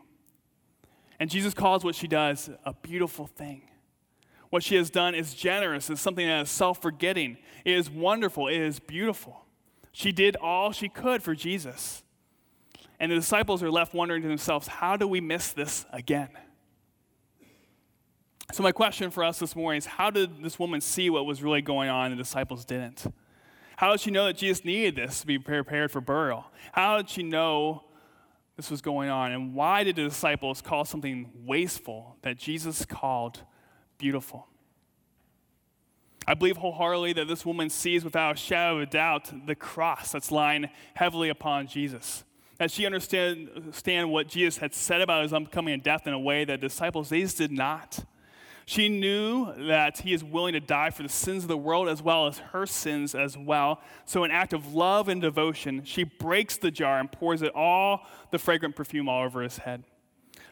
And 1.20 1.30
Jesus 1.30 1.54
calls 1.54 1.84
what 1.84 1.96
she 1.96 2.08
does 2.08 2.50
a 2.66 2.74
beautiful 2.74 3.28
thing. 3.28 3.64
What 4.50 4.64
she 4.64 4.76
has 4.76 4.90
done 4.90 5.14
is 5.14 5.34
generous, 5.34 5.90
it's 5.90 6.02
something 6.02 6.28
that 6.28 6.42
is 6.42 6.50
self 6.50 6.82
forgetting, 6.82 7.38
it 7.66 7.74
is 7.74 7.90
wonderful, 7.90 8.48
it 8.48 8.58
is 8.58 8.80
beautiful. 8.80 9.46
She 9.92 10.12
did 10.12 10.36
all 10.38 10.72
she 10.72 10.90
could 10.90 11.22
for 11.22 11.36
Jesus. 11.36 12.04
And 13.00 13.12
the 13.12 13.16
disciples 13.16 13.64
are 13.64 13.72
left 13.72 13.94
wondering 13.94 14.22
to 14.24 14.28
themselves, 14.28 14.68
how 14.68 14.98
do 14.98 15.08
we 15.08 15.22
miss 15.22 15.54
this 15.54 15.86
again? 15.92 16.30
So, 18.52 18.64
my 18.64 18.72
question 18.72 19.12
for 19.12 19.24
us 19.24 19.40
this 19.40 19.56
morning 19.56 19.78
is 19.78 19.86
how 19.86 20.10
did 20.10 20.44
this 20.44 20.58
woman 20.58 20.82
see 20.82 21.10
what 21.10 21.26
was 21.26 21.44
really 21.44 21.62
going 21.62 21.90
on 21.90 22.12
and 22.12 22.20
the 22.20 22.24
disciples 22.24 22.66
didn't? 22.66 23.06
How 23.78 23.92
did 23.92 24.02
she 24.02 24.12
know 24.12 24.26
that 24.26 24.38
Jesus 24.38 24.66
needed 24.66 24.96
this 24.96 25.22
to 25.22 25.28
be 25.28 25.38
prepared 25.38 25.92
for 25.92 26.02
burial? 26.02 26.46
How 26.74 26.98
did 26.98 27.10
she 27.10 27.24
know 27.24 27.84
this 28.58 28.72
was 28.72 28.82
going 28.82 29.10
on? 29.10 29.32
And 29.32 29.54
why 29.54 29.84
did 29.84 29.96
the 29.96 30.04
disciples 30.04 30.62
call 30.62 30.84
something 30.84 31.32
wasteful 31.46 32.18
that 32.24 32.38
Jesus 32.38 32.86
called 32.86 33.44
beautiful? 34.00 34.48
I 36.26 36.34
believe 36.34 36.58
wholeheartedly 36.58 37.14
that 37.14 37.28
this 37.28 37.46
woman 37.46 37.70
sees 37.70 38.04
without 38.04 38.36
a 38.36 38.38
shadow 38.38 38.78
of 38.78 38.82
a 38.82 38.86
doubt 38.88 39.32
the 39.46 39.56
cross 39.56 40.12
that's 40.12 40.32
lying 40.32 40.70
heavily 40.96 41.30
upon 41.30 41.68
Jesus 41.68 42.24
that 42.60 42.70
she 42.70 42.86
understand, 42.86 43.50
understand 43.56 44.12
what 44.12 44.28
Jesus 44.28 44.58
had 44.58 44.74
said 44.74 45.02
about 45.02 45.24
his 45.24 45.34
upcoming 45.34 45.80
death 45.80 46.06
in 46.06 46.14
a 46.14 46.20
way 46.20 46.44
that 46.44 46.60
disciples, 46.60 47.10
they 47.10 47.22
just 47.22 47.38
did 47.38 47.52
not. 47.52 48.06
She 48.66 48.88
knew 48.90 49.52
that 49.68 50.00
he 50.00 50.14
is 50.14 50.24
willing 50.24 50.54
to 50.54 50.60
die 50.60 50.92
for 50.92 51.02
the 51.02 51.10
sins 51.10 51.44
of 51.44 51.48
the 51.48 51.58
world 51.58 51.88
as 51.88 52.04
well 52.04 52.28
as 52.28 52.38
her 52.38 52.68
sins 52.68 53.16
as 53.16 53.36
well. 53.36 53.82
So, 54.06 54.26
in 54.26 54.30
act 54.30 54.54
of 54.54 54.76
love 54.76 55.08
and 55.08 55.20
devotion, 55.22 55.84
she 55.86 56.04
breaks 56.04 56.58
the 56.58 56.70
jar 56.70 57.00
and 57.00 57.12
pours 57.12 57.42
it 57.42 57.56
all 57.56 58.06
the 58.30 58.38
fragrant 58.38 58.76
perfume 58.76 59.10
all 59.10 59.24
over 59.24 59.42
his 59.42 59.58
head. 59.58 59.86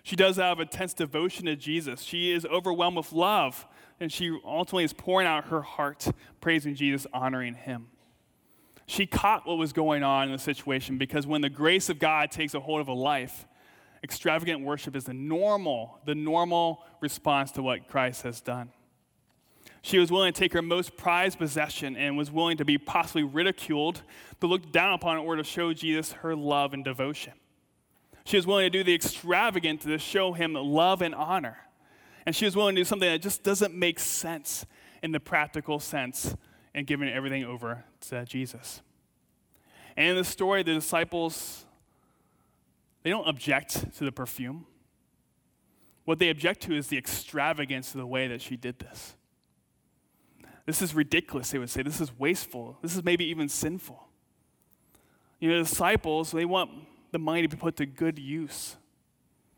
She 0.07 0.15
does 0.15 0.39
of 0.39 0.61
intense 0.61 0.93
devotion 0.93 1.47
to 1.47 1.57
Jesus. 1.57 2.01
She 2.01 2.31
is 2.31 2.45
overwhelmed 2.45 2.95
with 2.95 3.11
love, 3.11 3.67
and 3.99 4.09
she 4.09 4.39
ultimately 4.45 4.85
is 4.85 4.93
pouring 4.93 5.27
out 5.27 5.49
her 5.49 5.61
heart, 5.61 6.07
praising 6.39 6.75
Jesus, 6.75 7.05
honoring 7.11 7.55
him. 7.55 7.87
She 8.85 9.05
caught 9.05 9.45
what 9.45 9.57
was 9.57 9.73
going 9.73 10.03
on 10.03 10.27
in 10.27 10.31
the 10.31 10.39
situation 10.39 10.97
because 10.97 11.27
when 11.27 11.41
the 11.41 11.49
grace 11.49 11.89
of 11.89 11.99
God 11.99 12.31
takes 12.31 12.53
a 12.53 12.61
hold 12.61 12.79
of 12.79 12.87
a 12.87 12.93
life, 12.93 13.47
extravagant 14.01 14.61
worship 14.61 14.95
is 14.95 15.03
the 15.03 15.13
normal, 15.13 15.99
the 16.05 16.15
normal 16.15 16.85
response 17.01 17.51
to 17.51 17.61
what 17.61 17.89
Christ 17.89 18.21
has 18.21 18.39
done. 18.39 18.71
She 19.81 19.97
was 19.97 20.09
willing 20.09 20.31
to 20.31 20.39
take 20.39 20.53
her 20.53 20.61
most 20.61 20.95
prized 20.95 21.37
possession 21.37 21.97
and 21.97 22.17
was 22.17 22.31
willing 22.31 22.55
to 22.55 22.65
be 22.65 22.77
possibly 22.77 23.23
ridiculed, 23.23 24.03
but 24.39 24.47
looked 24.47 24.71
down 24.71 24.93
upon 24.93 25.19
in 25.19 25.25
order 25.25 25.43
to 25.43 25.49
show 25.49 25.73
Jesus 25.73 26.13
her 26.13 26.33
love 26.33 26.73
and 26.73 26.85
devotion. 26.85 27.33
She 28.27 28.35
was 28.35 28.45
willing 28.45 28.65
to 28.65 28.69
do 28.69 28.83
the 28.83 28.93
extravagant 28.93 29.83
to 29.83 29.97
show 29.97 30.33
him 30.33 30.53
love 30.53 31.01
and 31.01 31.15
honor. 31.15 31.59
And 32.25 32.35
she 32.35 32.43
was 32.43 32.57
willing 32.57 32.75
to 32.75 32.81
do 32.81 32.83
something 32.83 33.09
that 33.09 33.21
just 33.21 33.41
doesn't 33.41 33.73
make 33.73 33.99
sense 33.99 34.65
in 35.01 35.13
the 35.13 35.19
practical 35.21 35.79
sense 35.79 36.35
and 36.75 36.85
giving 36.85 37.07
everything 37.07 37.45
over 37.45 37.85
to 38.09 38.25
Jesus. 38.25 38.81
And 39.95 40.09
in 40.09 40.15
the 40.17 40.25
story, 40.25 40.61
the 40.61 40.73
disciples 40.73 41.63
they 43.03 43.11
don't 43.11 43.29
object 43.29 43.95
to 43.95 44.03
the 44.03 44.11
perfume. 44.11 44.65
What 46.03 46.19
they 46.19 46.27
object 46.27 46.63
to 46.63 46.75
is 46.75 46.87
the 46.87 46.97
extravagance 46.97 47.93
of 47.93 47.99
the 47.99 48.07
way 48.07 48.27
that 48.27 48.41
she 48.41 48.57
did 48.57 48.79
this. 48.79 49.15
This 50.65 50.81
is 50.81 50.93
ridiculous, 50.93 51.51
they 51.51 51.59
would 51.59 51.69
say. 51.69 51.81
This 51.81 52.01
is 52.01 52.11
wasteful. 52.19 52.77
This 52.81 52.93
is 52.93 53.05
maybe 53.05 53.23
even 53.23 53.47
sinful. 53.47 54.05
You 55.39 55.51
know, 55.51 55.59
the 55.59 55.69
disciples, 55.69 56.31
they 56.31 56.43
want 56.43 56.71
the 57.17 57.23
money 57.23 57.41
to 57.41 57.47
be 57.47 57.57
put 57.57 57.75
to 57.77 57.85
good 57.87 58.19
use. 58.19 58.75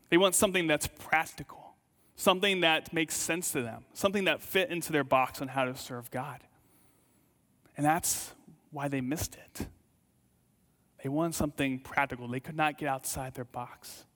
They 0.08 0.16
want 0.16 0.34
something 0.34 0.66
that's 0.66 0.86
practical, 0.86 1.74
something 2.16 2.62
that 2.62 2.90
makes 2.90 3.14
sense 3.14 3.52
to 3.52 3.60
them, 3.60 3.84
something 3.92 4.24
that 4.24 4.40
fit 4.40 4.70
into 4.70 4.92
their 4.92 5.04
box 5.04 5.42
on 5.42 5.48
how 5.48 5.66
to 5.66 5.76
serve 5.76 6.10
God. 6.10 6.40
And 7.76 7.84
that's 7.84 8.32
why 8.70 8.88
they 8.88 9.02
missed 9.02 9.36
it. 9.36 9.66
They 11.02 11.10
wanted 11.10 11.34
something 11.34 11.80
practical. 11.80 12.28
They 12.28 12.40
could 12.40 12.56
not 12.56 12.78
get 12.78 12.88
outside 12.88 13.34
their 13.34 13.44
box. 13.44 14.06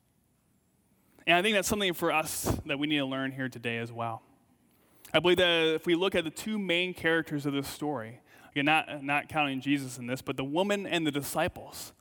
And 1.27 1.37
I 1.37 1.43
think 1.43 1.55
that's 1.55 1.69
something 1.69 1.93
for 1.93 2.13
us 2.13 2.45
that 2.65 2.79
we 2.79 2.87
need 2.87 2.99
to 2.99 3.05
learn 3.05 3.31
here 3.31 3.51
today 3.51 3.77
as 3.77 3.93
well. 3.93 4.23
I 5.13 5.21
believe 5.21 5.37
that 5.37 5.75
if 5.75 5.87
we 5.87 5.95
look 5.95 6.15
at 6.15 6.25
the 6.25 6.31
two 6.31 6.59
main 6.59 6.95
characters 6.95 7.45
of 7.45 7.53
this 7.53 7.69
story, 7.69 8.21
again, 8.53 8.65
not, 8.65 9.05
not 9.05 9.29
counting 9.29 9.61
Jesus 9.61 9.99
in 9.99 10.07
this, 10.07 10.23
but 10.23 10.39
the 10.39 10.45
woman 10.45 10.87
and 10.87 11.07
the 11.07 11.11
disciples, 11.11 11.93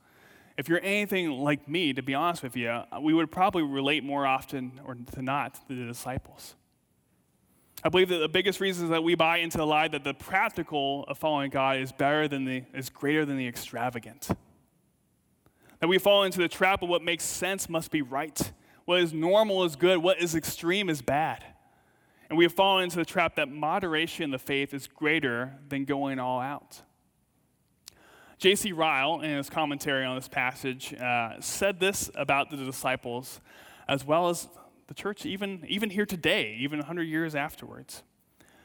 if 0.56 0.68
you're 0.68 0.80
anything 0.82 1.30
like 1.30 1.68
me, 1.68 1.92
to 1.92 2.02
be 2.02 2.14
honest 2.14 2.42
with 2.42 2.56
you, 2.56 2.68
uh, 2.68 2.84
we 3.00 3.12
would 3.12 3.30
probably 3.30 3.62
relate 3.62 4.04
more 4.04 4.26
often 4.26 4.80
or 4.84 4.96
to 5.12 5.22
not 5.22 5.54
to 5.68 5.74
the 5.74 5.86
disciples. 5.86 6.54
I 7.82 7.88
believe 7.88 8.08
that 8.08 8.18
the 8.18 8.28
biggest 8.28 8.60
reason 8.60 8.84
is 8.84 8.90
that 8.90 9.02
we 9.02 9.14
buy 9.14 9.38
into 9.38 9.58
the 9.58 9.66
lie 9.66 9.88
that 9.88 10.04
the 10.04 10.14
practical 10.14 11.04
of 11.06 11.18
following 11.18 11.50
God 11.50 11.78
is 11.78 11.92
better 11.92 12.28
than 12.28 12.44
the 12.44 12.64
is 12.72 12.88
greater 12.88 13.26
than 13.26 13.36
the 13.36 13.46
extravagant. 13.46 14.28
That 15.80 15.88
we 15.88 15.98
fall 15.98 16.22
into 16.22 16.38
the 16.38 16.48
trap 16.48 16.82
of 16.82 16.88
what 16.88 17.02
makes 17.02 17.24
sense 17.24 17.68
must 17.68 17.90
be 17.90 18.00
right. 18.00 18.52
What 18.86 19.00
is 19.00 19.12
normal 19.12 19.64
is 19.64 19.76
good. 19.76 19.98
What 19.98 20.18
is 20.18 20.34
extreme 20.34 20.88
is 20.88 21.02
bad. 21.02 21.44
And 22.30 22.38
we 22.38 22.44
have 22.44 22.54
fallen 22.54 22.84
into 22.84 22.96
the 22.96 23.04
trap 23.04 23.36
that 23.36 23.50
moderation 23.50 24.24
in 24.24 24.30
the 24.30 24.38
faith 24.38 24.72
is 24.72 24.86
greater 24.86 25.58
than 25.68 25.84
going 25.84 26.18
all 26.18 26.40
out. 26.40 26.80
J.C. 28.38 28.72
Ryle, 28.72 29.20
in 29.20 29.36
his 29.36 29.48
commentary 29.48 30.04
on 30.04 30.16
this 30.16 30.28
passage, 30.28 30.92
uh, 30.94 31.40
said 31.40 31.80
this 31.80 32.10
about 32.14 32.50
the 32.50 32.56
disciples, 32.56 33.40
as 33.88 34.04
well 34.04 34.28
as 34.28 34.48
the 34.86 34.94
church, 34.94 35.24
even, 35.24 35.64
even 35.68 35.90
here 35.90 36.06
today, 36.06 36.56
even 36.58 36.78
100 36.80 37.02
years 37.02 37.34
afterwards. 37.34 38.02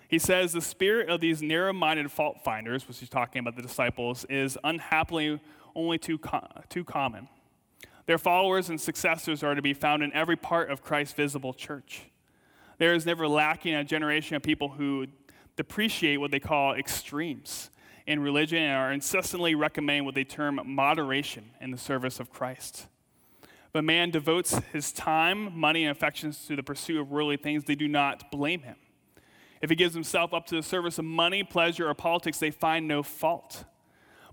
He 0.08 0.20
says, 0.20 0.54
The 0.54 0.62
spirit 0.62 1.10
of 1.10 1.22
these 1.22 1.42
narrow 1.42 1.72
minded 1.72 2.12
fault 2.12 2.44
finders, 2.44 2.88
which 2.88 3.00
he's 3.00 3.10
talking 3.10 3.40
about 3.40 3.56
the 3.56 3.62
disciples, 3.62 4.26
is 4.26 4.58
unhappily 4.64 5.40
only 5.76 5.98
too, 5.98 6.20
too 6.68 6.84
common. 6.84 7.30
Their 8.08 8.18
followers 8.18 8.70
and 8.70 8.82
successors 8.82 9.44
are 9.44 9.54
to 9.54 9.62
be 9.62 9.76
found 9.76 10.02
in 10.02 10.12
every 10.14 10.36
part 10.36 10.72
of 10.72 10.82
Christ's 10.82 11.14
visible 11.14 11.54
church. 11.54 12.10
There 12.80 12.96
is 12.96 13.06
never 13.06 13.28
lacking 13.28 13.76
a 13.76 13.84
generation 13.84 14.36
of 14.36 14.42
people 14.42 14.70
who 14.70 15.06
depreciate 15.56 16.20
what 16.20 16.32
they 16.32 16.40
call 16.40 16.74
extremes 16.74 17.70
in 18.10 18.20
religion 18.20 18.58
and 18.58 18.74
are 18.74 18.92
incessantly 18.92 19.54
recommending 19.54 20.04
what 20.04 20.16
they 20.16 20.24
term 20.24 20.60
moderation 20.66 21.52
in 21.62 21.70
the 21.70 21.78
service 21.78 22.20
of 22.20 22.32
Christ. 22.32 22.88
A 23.76 23.84
man 23.84 24.10
devotes 24.10 24.58
his 24.74 24.92
time, 24.92 25.56
money, 25.56 25.84
and 25.84 25.92
affections 25.96 26.48
to 26.48 26.56
the 26.56 26.64
pursuit 26.64 27.00
of 27.00 27.12
worldly 27.12 27.38
things, 27.38 27.66
they 27.66 27.76
do 27.76 27.88
not 27.88 28.32
blame 28.32 28.64
him. 28.64 28.78
If 29.62 29.70
he 29.70 29.76
gives 29.76 29.94
himself 29.94 30.34
up 30.34 30.48
to 30.48 30.56
the 30.56 30.64
service 30.64 30.98
of 30.98 31.06
money, 31.06 31.44
pleasure, 31.44 31.88
or 31.88 31.94
politics, 31.94 32.40
they 32.40 32.50
find 32.50 32.88
no 32.88 33.04
fault. 33.04 33.66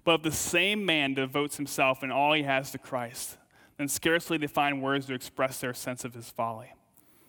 But 0.05 0.15
if 0.15 0.23
the 0.23 0.33
same 0.33 0.87
man 0.87 1.13
devotes 1.13 1.59
himself 1.59 2.03
and 2.03 2.11
all 2.11 2.33
he 2.33 2.45
has 2.45 2.71
to 2.71 2.79
Christ, 2.79 3.37
then 3.77 3.89
scarcely 3.89 4.39
they 4.39 4.47
find 4.47 4.83
words 4.83 5.05
to 5.07 5.15
express 5.15 5.61
their 5.61 5.75
sense 5.75 6.03
of 6.03 6.15
his 6.15 6.31
folly. 6.31 6.73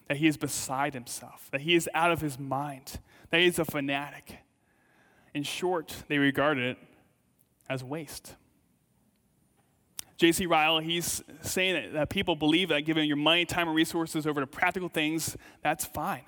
That 0.08 0.16
he 0.16 0.28
is 0.28 0.38
beside 0.38 0.94
himself, 0.94 1.50
that 1.52 1.62
he 1.62 1.76
is 1.76 1.90
out 1.94 2.12
of 2.14 2.22
his 2.22 2.40
mind, 2.40 3.00
that 3.32 3.42
he 3.42 3.48
is 3.48 3.60
a 3.60 3.66
fanatic. 3.66 4.38
In 5.38 5.44
short, 5.44 5.96
they 6.08 6.18
regard 6.18 6.58
it 6.58 6.80
as 7.70 7.84
waste. 7.84 8.34
J.C. 10.18 10.48
Ryle, 10.48 10.80
he's 10.80 11.22
saying 11.44 11.76
that, 11.76 11.94
that 11.94 12.10
people 12.10 12.36
believe 12.36 12.70
that 12.70 12.86
giving 12.86 13.08
your 13.08 13.18
money, 13.18 13.46
time, 13.46 13.68
and 13.68 13.76
resources 13.76 14.26
over 14.26 14.42
to 14.42 14.48
practical 14.48 14.90
things, 14.90 15.38
that's 15.62 15.86
fine. 15.86 16.24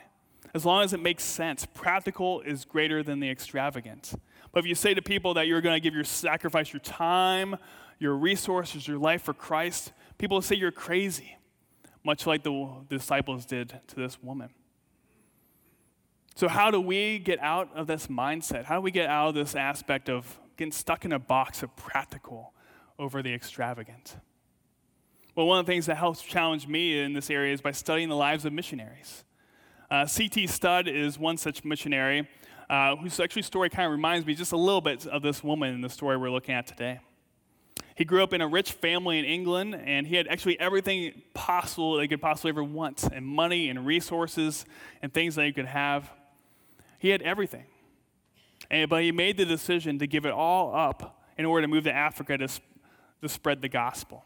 As 0.54 0.64
long 0.64 0.84
as 0.84 0.94
it 0.94 1.00
makes 1.02 1.24
sense. 1.24 1.66
Practical 1.74 2.42
is 2.42 2.66
greater 2.66 3.02
than 3.02 3.20
the 3.20 3.32
extravagant. 3.32 4.14
But 4.52 4.60
if 4.60 4.68
you 4.68 4.76
say 4.76 4.94
to 4.94 5.02
people 5.02 5.34
that 5.34 5.48
you're 5.48 5.62
going 5.62 5.76
to 5.76 5.80
give 5.80 5.96
your 5.96 6.04
sacrifice, 6.04 6.72
your 6.72 6.82
time, 6.82 7.56
your 7.98 8.16
resources, 8.16 8.88
your 8.88 9.00
life 9.00 9.24
for 9.24 9.34
Christ, 9.34 9.92
people 10.20 10.36
will 10.38 10.44
say 10.44 10.56
you're 10.56 10.72
crazy, 10.72 11.36
much 12.04 12.28
like 12.28 12.44
the, 12.44 12.52
the 12.90 12.98
disciples 12.98 13.48
did 13.48 13.74
to 13.88 13.96
this 13.96 14.22
woman. 14.22 14.52
So, 16.40 16.48
how 16.48 16.72
do 16.72 16.80
we 16.80 17.20
get 17.20 17.38
out 17.40 17.68
of 17.76 17.86
this 17.86 18.08
mindset? 18.08 18.64
How 18.64 18.76
do 18.76 18.82
we 18.82 18.92
get 18.92 19.10
out 19.10 19.28
of 19.28 19.36
this 19.36 19.56
aspect 19.56 20.08
of 20.08 20.40
getting 20.56 20.72
stuck 20.72 21.04
in 21.04 21.12
a 21.12 21.20
box 21.20 21.64
of 21.64 21.76
practical 21.76 22.54
over 22.98 23.22
the 23.22 23.34
extravagant? 23.34 24.16
Well, 25.36 25.48
one 25.48 25.60
of 25.60 25.66
the 25.66 25.70
things 25.70 25.88
that 25.88 25.98
helps 25.98 26.22
challenge 26.22 26.66
me 26.66 26.98
in 26.98 27.12
this 27.12 27.30
area 27.30 27.54
is 27.54 27.60
by 27.60 27.74
studying 27.74 28.08
the 28.08 28.16
lives 28.16 28.46
of 28.46 28.54
missionaries. 28.54 29.26
Uh, 29.92 30.06
C.T. 30.06 30.48
Studd 30.48 30.88
is 30.88 31.20
one 31.20 31.36
such 31.36 31.66
missionary 31.66 32.26
uh, 32.70 32.96
whose 32.96 33.20
actually 33.20 33.42
story 33.42 33.70
kind 33.70 33.88
of 33.88 33.92
reminds 33.92 34.26
me 34.26 34.34
just 34.34 34.54
a 34.54 34.58
little 34.58 34.80
bit 34.80 35.08
of 35.08 35.22
this 35.22 35.44
woman 35.44 35.74
in 35.74 35.82
the 35.82 35.90
story 35.90 36.16
we're 36.16 36.32
looking 36.32 36.56
at 36.56 36.66
today. 36.66 37.02
He 37.96 38.06
grew 38.06 38.24
up 38.24 38.32
in 38.32 38.40
a 38.40 38.48
rich 38.48 38.72
family 38.72 39.20
in 39.20 39.26
England, 39.26 39.76
and 39.76 40.08
he 40.08 40.16
had 40.16 40.26
actually 40.30 40.58
everything 40.58 41.22
possible 41.34 41.98
they 41.98 42.08
could 42.08 42.22
possibly 42.22 42.52
ever 42.52 42.64
want, 42.64 43.04
and 43.04 43.26
money 43.26 43.70
and 43.70 43.86
resources 43.86 44.64
and 45.02 45.14
things 45.14 45.36
that 45.36 45.44
he 45.44 45.52
could 45.52 45.66
have. 45.66 46.10
He 47.00 47.10
had 47.10 47.22
everything. 47.24 47.66
And, 48.70 48.90
but 48.90 49.02
he 49.02 49.12
made 49.12 49.38
the 49.38 49.46
decision 49.46 49.98
to 50.00 50.08
give 50.08 50.26
it 50.26 50.32
all 50.32 50.76
up 50.76 51.24
in 51.38 51.46
order 51.46 51.64
to 51.64 51.68
move 51.68 51.86
to 51.86 51.94
Africa 51.94 52.38
to, 52.38 52.48
to 52.48 53.30
spread 53.30 53.62
the 53.62 53.70
gospel. 53.70 54.26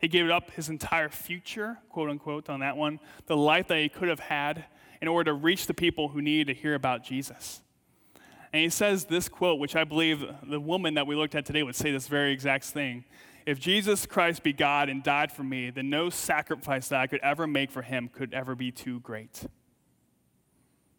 He 0.00 0.08
gave 0.08 0.30
up 0.30 0.52
his 0.52 0.68
entire 0.68 1.08
future, 1.08 1.78
quote 1.90 2.08
unquote, 2.08 2.48
on 2.48 2.60
that 2.60 2.76
one, 2.76 3.00
the 3.26 3.36
life 3.36 3.66
that 3.68 3.78
he 3.78 3.88
could 3.88 4.08
have 4.08 4.20
had 4.20 4.64
in 5.02 5.08
order 5.08 5.32
to 5.32 5.34
reach 5.34 5.66
the 5.66 5.74
people 5.74 6.08
who 6.08 6.22
needed 6.22 6.46
to 6.46 6.54
hear 6.54 6.74
about 6.74 7.04
Jesus. 7.04 7.60
And 8.52 8.62
he 8.62 8.70
says 8.70 9.06
this 9.06 9.28
quote, 9.28 9.58
which 9.58 9.76
I 9.76 9.84
believe 9.84 10.24
the 10.48 10.60
woman 10.60 10.94
that 10.94 11.06
we 11.06 11.16
looked 11.16 11.34
at 11.34 11.44
today 11.44 11.62
would 11.62 11.76
say 11.76 11.90
this 11.90 12.08
very 12.08 12.32
exact 12.32 12.64
thing. 12.64 13.04
If 13.44 13.58
Jesus 13.58 14.06
Christ 14.06 14.42
be 14.42 14.52
God 14.52 14.88
and 14.88 15.02
died 15.02 15.32
for 15.32 15.42
me, 15.42 15.70
then 15.70 15.90
no 15.90 16.10
sacrifice 16.10 16.88
that 16.88 17.00
I 17.00 17.06
could 17.06 17.20
ever 17.20 17.46
make 17.46 17.70
for 17.70 17.82
him 17.82 18.08
could 18.08 18.32
ever 18.32 18.54
be 18.54 18.70
too 18.70 19.00
great. 19.00 19.44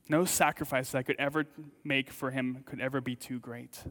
No 0.09 0.25
sacrifice 0.25 0.91
that 0.91 0.97
I 0.97 1.03
could 1.03 1.19
ever 1.19 1.45
make 1.83 2.11
for 2.11 2.31
him 2.31 2.63
could 2.65 2.81
ever 2.81 2.99
be 2.99 3.15
too 3.15 3.39
great. 3.39 3.83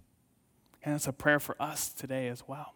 And 0.83 0.95
that's 0.95 1.07
a 1.07 1.13
prayer 1.13 1.41
for 1.41 1.61
us 1.61 1.91
today 1.91 2.29
as 2.29 2.47
well. 2.47 2.75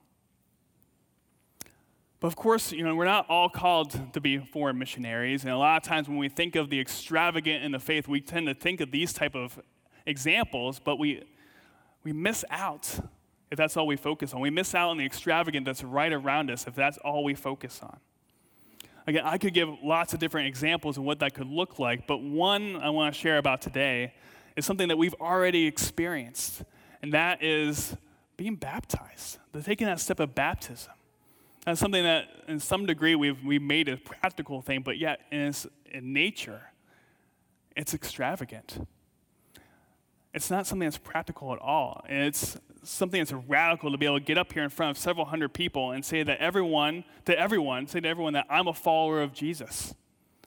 But 2.21 2.29
of 2.29 2.37
course, 2.37 2.71
you 2.71 2.85
know, 2.85 2.95
we're 2.95 3.05
not 3.05 3.29
all 3.29 3.49
called 3.49 4.13
to 4.13 4.21
be 4.21 4.39
foreign 4.39 4.79
missionaries. 4.79 5.43
And 5.43 5.53
a 5.53 5.59
lot 5.59 5.83
of 5.83 5.83
times 5.83 6.09
when 6.09 6.19
we 6.19 6.29
think 6.29 6.55
of 6.55 6.71
the 6.71 6.79
extravagant 6.79 7.65
in 7.65 7.73
the 7.73 7.81
faith, 7.81 8.07
we 8.07 8.21
tend 8.21 8.47
to 8.47 8.55
think 8.55 8.81
of 8.81 8.93
these 8.93 9.13
type 9.13 9.35
of 9.35 9.61
examples, 10.07 10.79
but 10.79 11.01
we, 11.01 11.25
we 12.05 12.13
miss 12.13 12.45
out 12.49 13.01
if 13.51 13.59
that's 13.59 13.77
all 13.77 13.89
we 13.89 13.97
focus 13.97 14.33
on. 14.33 14.41
We 14.41 14.51
miss 14.51 14.73
out 14.73 14.91
on 14.91 14.99
the 14.99 15.05
extravagant 15.05 15.67
that's 15.67 15.83
right 15.83 16.13
around 16.13 16.49
us 16.49 16.67
if 16.69 16.77
that's 16.77 16.97
all 16.99 17.25
we 17.25 17.35
focus 17.35 17.81
on. 17.83 17.99
Again, 19.07 19.25
I 19.25 19.39
could 19.39 19.53
give 19.53 19.69
lots 19.83 20.15
of 20.15 20.21
different 20.21 20.47
examples 20.47 20.97
of 20.97 21.05
what 21.05 21.19
that 21.21 21.35
could 21.35 21.49
look 21.49 21.79
like, 21.79 22.07
but 22.07 22.23
one 22.23 22.77
I 22.77 22.91
want 22.91 23.13
to 23.15 23.21
share 23.21 23.39
about 23.39 23.61
today 23.61 24.15
is 24.57 24.65
something 24.65 24.89
that 24.89 24.99
we've 24.99 25.15
already 25.21 25.67
experienced, 25.67 26.63
and 27.03 27.13
that 27.13 27.43
is 27.43 27.97
being 28.37 28.55
baptized, 28.55 29.39
the 29.53 29.63
taking 29.63 29.87
that 29.87 29.99
step 29.99 30.21
of 30.21 30.35
baptism. 30.35 30.93
That's 31.67 31.81
something 31.81 32.03
that, 32.03 32.29
in 32.49 32.61
some 32.61 32.87
degree, 32.87 33.15
we've, 33.15 33.43
we've 33.45 33.63
made 33.63 33.89
a 33.89 33.97
practical 33.97 34.63
thing, 34.63 34.83
but 34.83 34.99
yet, 34.99 35.21
in, 35.31 35.41
its, 35.41 35.67
in 35.91 36.13
nature, 36.13 36.61
it's 37.77 37.95
extravagant. 37.95 38.87
It's 40.35 40.51
not 40.51 40.67
something 40.67 40.87
that's 40.87 40.99
practical 40.99 41.53
at 41.53 41.59
all. 41.59 42.05
It's 42.09 42.57
something 42.83 43.21
that's 43.21 43.33
radical 43.33 43.91
to 43.91 43.99
be 43.99 44.07
able 44.07 44.19
to 44.19 44.25
get 44.25 44.39
up 44.39 44.53
here 44.53 44.63
in 44.63 44.71
front 44.71 44.97
of 44.97 44.99
several 44.99 45.27
hundred 45.27 45.53
people 45.53 45.93
and 45.93 46.05
say 46.05 46.23
that 46.23 46.39
everyone, 46.39 47.05
to 47.27 47.39
everyone, 47.39 47.87
say 47.87 48.01
to 48.01 48.09
everyone 48.09 48.33
that 48.33 48.47
I'm 48.51 48.67
a 48.67 48.75
follower 48.75 49.23
of 49.23 49.33
Jesus. 49.33 49.95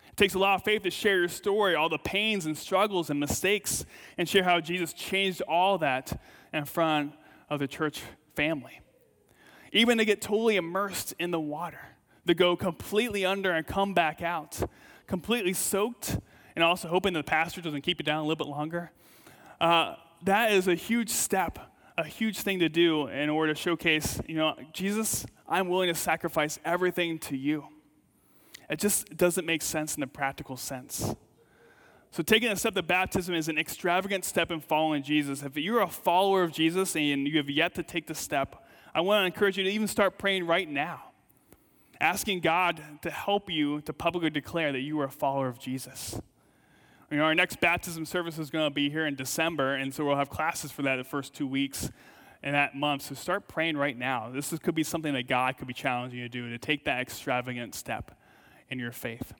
It 0.10 0.18
takes 0.18 0.34
a 0.34 0.40
lot 0.40 0.56
of 0.56 0.64
faith 0.64 0.84
to 0.84 0.92
share 0.92 1.20
your 1.20 1.28
story, 1.28 1.76
all 1.76 1.90
the 1.90 1.98
pains 1.98 2.46
and 2.46 2.58
struggles 2.58 3.10
and 3.10 3.20
mistakes, 3.20 3.86
and 4.18 4.28
share 4.28 4.44
how 4.44 4.60
Jesus 4.60 4.94
changed 4.94 5.42
all 5.42 5.78
that 5.80 6.22
in 6.54 6.66
front 6.66 7.14
of 7.50 7.60
the 7.60 7.68
church 7.68 8.02
family. 8.36 8.80
Even 9.72 9.98
to 9.98 10.06
get 10.06 10.22
totally 10.22 10.56
immersed 10.56 11.14
in 11.20 11.32
the 11.32 11.40
water, 11.40 11.82
to 12.28 12.34
go 12.34 12.56
completely 12.56 13.26
under 13.26 13.52
and 13.52 13.68
come 13.68 13.94
back 13.94 14.22
out, 14.22 14.62
completely 15.06 15.54
soaked, 15.54 16.18
and 16.56 16.64
also 16.64 16.88
hoping 16.88 17.14
the 17.14 17.24
pastor 17.24 17.62
doesn't 17.62 17.82
keep 17.82 18.00
you 18.00 18.06
down 18.06 18.20
a 18.20 18.22
little 18.22 18.38
bit 18.38 18.48
longer. 18.48 18.92
Uh, 19.60 19.96
that 20.24 20.52
is 20.52 20.68
a 20.68 20.76
huge 20.76 21.10
step 21.10 21.60
a 21.98 22.04
huge 22.04 22.40
thing 22.40 22.60
to 22.60 22.70
do 22.70 23.08
in 23.08 23.30
order 23.30 23.54
to 23.54 23.60
showcase, 23.60 24.20
you 24.28 24.36
know, 24.36 24.56
Jesus, 24.74 25.26
I'm 25.48 25.70
willing 25.70 25.88
to 25.88 25.96
sacrifice 25.96 26.60
everything 26.66 27.20
to 27.20 27.38
you. 27.38 27.66
It 28.70 28.80
just 28.80 29.16
doesn't 29.16 29.46
make 29.46 29.62
sense 29.62 29.96
in 29.96 30.02
the 30.02 30.08
practical 30.08 30.58
sense. 30.58 31.16
So, 32.12 32.24
taking 32.24 32.50
a 32.50 32.56
step 32.56 32.78
of 32.78 32.88
baptism 32.88 33.36
is 33.36 33.50
an 33.50 33.58
extravagant 33.58 34.24
step 34.24 34.50
in 34.50 34.62
following 34.62 35.04
Jesus. 35.04 35.44
If 35.44 35.58
you're 35.58 35.82
a 35.82 35.88
follower 35.88 36.44
of 36.44 36.52
Jesus 36.52 36.96
and 36.96 37.28
you 37.28 37.38
have 37.38 37.50
yet 37.50 37.76
to 37.76 37.84
take 37.84 38.08
the 38.08 38.16
step, 38.16 38.66
I 38.94 39.02
want 39.02 39.22
to 39.22 39.26
encourage 39.26 39.58
you 39.58 39.66
to 39.66 39.70
even 39.70 39.88
start 39.88 40.18
praying 40.18 40.48
right 40.48 40.70
now, 40.70 41.12
asking 42.00 42.40
God 42.40 42.82
to 43.02 43.12
help 43.12 43.52
you 43.52 43.82
to 43.82 43.94
publicly 43.94 44.30
declare 44.30 44.72
that 44.72 44.80
you 44.80 45.00
are 45.02 45.06
a 45.06 45.12
follower 45.12 45.48
of 45.48 45.60
Jesus. 45.60 46.20
You 47.16 47.22
know, 47.22 47.28
our 47.28 47.34
next 47.34 47.62
baptism 47.62 48.06
service 48.06 48.38
is 48.38 48.50
going 48.50 48.66
to 48.66 48.74
be 48.74 48.90
here 48.90 49.06
in 49.06 49.16
December, 49.16 49.76
and 49.76 49.94
so 49.94 50.04
we'll 50.04 50.18
have 50.18 50.30
classes 50.30 50.74
for 50.74 50.82
that 50.82 50.98
the 50.98 51.06
first 51.06 51.34
two 51.34 51.48
weeks 51.48 51.90
in 52.44 52.52
that 52.52 52.76
month. 52.76 53.04
So 53.04 53.16
start 53.16 53.48
praying 53.48 53.78
right 53.78 53.98
now. 53.98 54.30
This 54.30 54.52
is, 54.52 54.60
could 54.60 54.76
be 54.76 54.84
something 54.84 55.14
that 55.14 55.26
God 55.26 55.58
could 55.58 55.70
be 55.70 55.74
challenging 55.74 56.20
you 56.20 56.26
to 56.26 56.30
do, 56.30 56.50
to 56.50 56.58
take 56.58 56.84
that 56.84 57.00
extravagant 57.00 57.74
step 57.74 58.20
in 58.70 58.80
your 58.80 58.92
faith. 58.92 59.34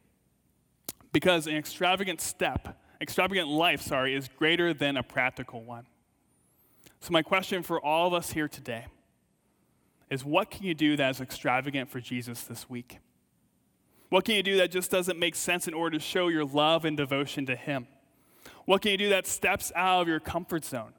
Because 1.12 1.48
an 1.48 1.58
extravagant 1.58 2.22
step, 2.22 2.78
extravagant 3.02 3.50
life, 3.50 3.82
sorry, 3.82 4.16
is 4.16 4.30
greater 4.40 4.74
than 4.74 4.96
a 4.96 5.04
practical 5.04 5.62
one. 5.62 5.86
So, 7.02 7.12
my 7.12 7.24
question 7.24 7.62
for 7.62 7.82
all 7.82 8.08
of 8.08 8.14
us 8.14 8.32
here 8.32 8.48
today 8.48 8.86
is 10.10 10.24
what 10.24 10.50
can 10.50 10.64
you 10.64 10.76
do 10.76 10.96
that 10.96 11.10
is 11.10 11.20
extravagant 11.20 11.90
for 11.90 12.00
Jesus 12.00 12.44
this 12.44 12.70
week? 12.70 13.00
What 14.16 14.24
can 14.24 14.36
you 14.36 14.44
do 14.44 14.56
that 14.60 14.72
just 14.72 14.90
doesn't 14.92 15.20
make 15.20 15.36
sense 15.36 15.68
in 15.68 15.74
order 15.74 15.98
to 15.98 16.02
show 16.02 16.30
your 16.30 16.46
love 16.46 16.86
and 16.86 16.96
devotion 16.96 17.46
to 17.48 17.56
Him? 17.58 17.86
What 18.64 18.82
can 18.82 18.92
you 18.92 18.98
do 18.98 19.10
that 19.10 19.28
steps 19.28 19.74
out 19.76 20.04
of 20.04 20.08
your 20.08 20.22
comfort 20.22 20.64
zone, 20.64 20.94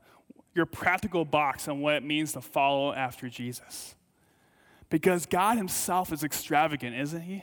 your 0.54 0.66
practical 0.66 1.24
box 1.24 1.66
on 1.66 1.80
what 1.80 1.94
it 1.94 2.02
means 2.02 2.34
to 2.34 2.42
follow 2.42 2.92
after 2.92 3.30
Jesus? 3.30 3.94
Because 4.90 5.24
God 5.24 5.56
Himself 5.56 6.12
is 6.12 6.22
extravagant, 6.22 6.94
isn't 6.94 7.22
He? 7.22 7.42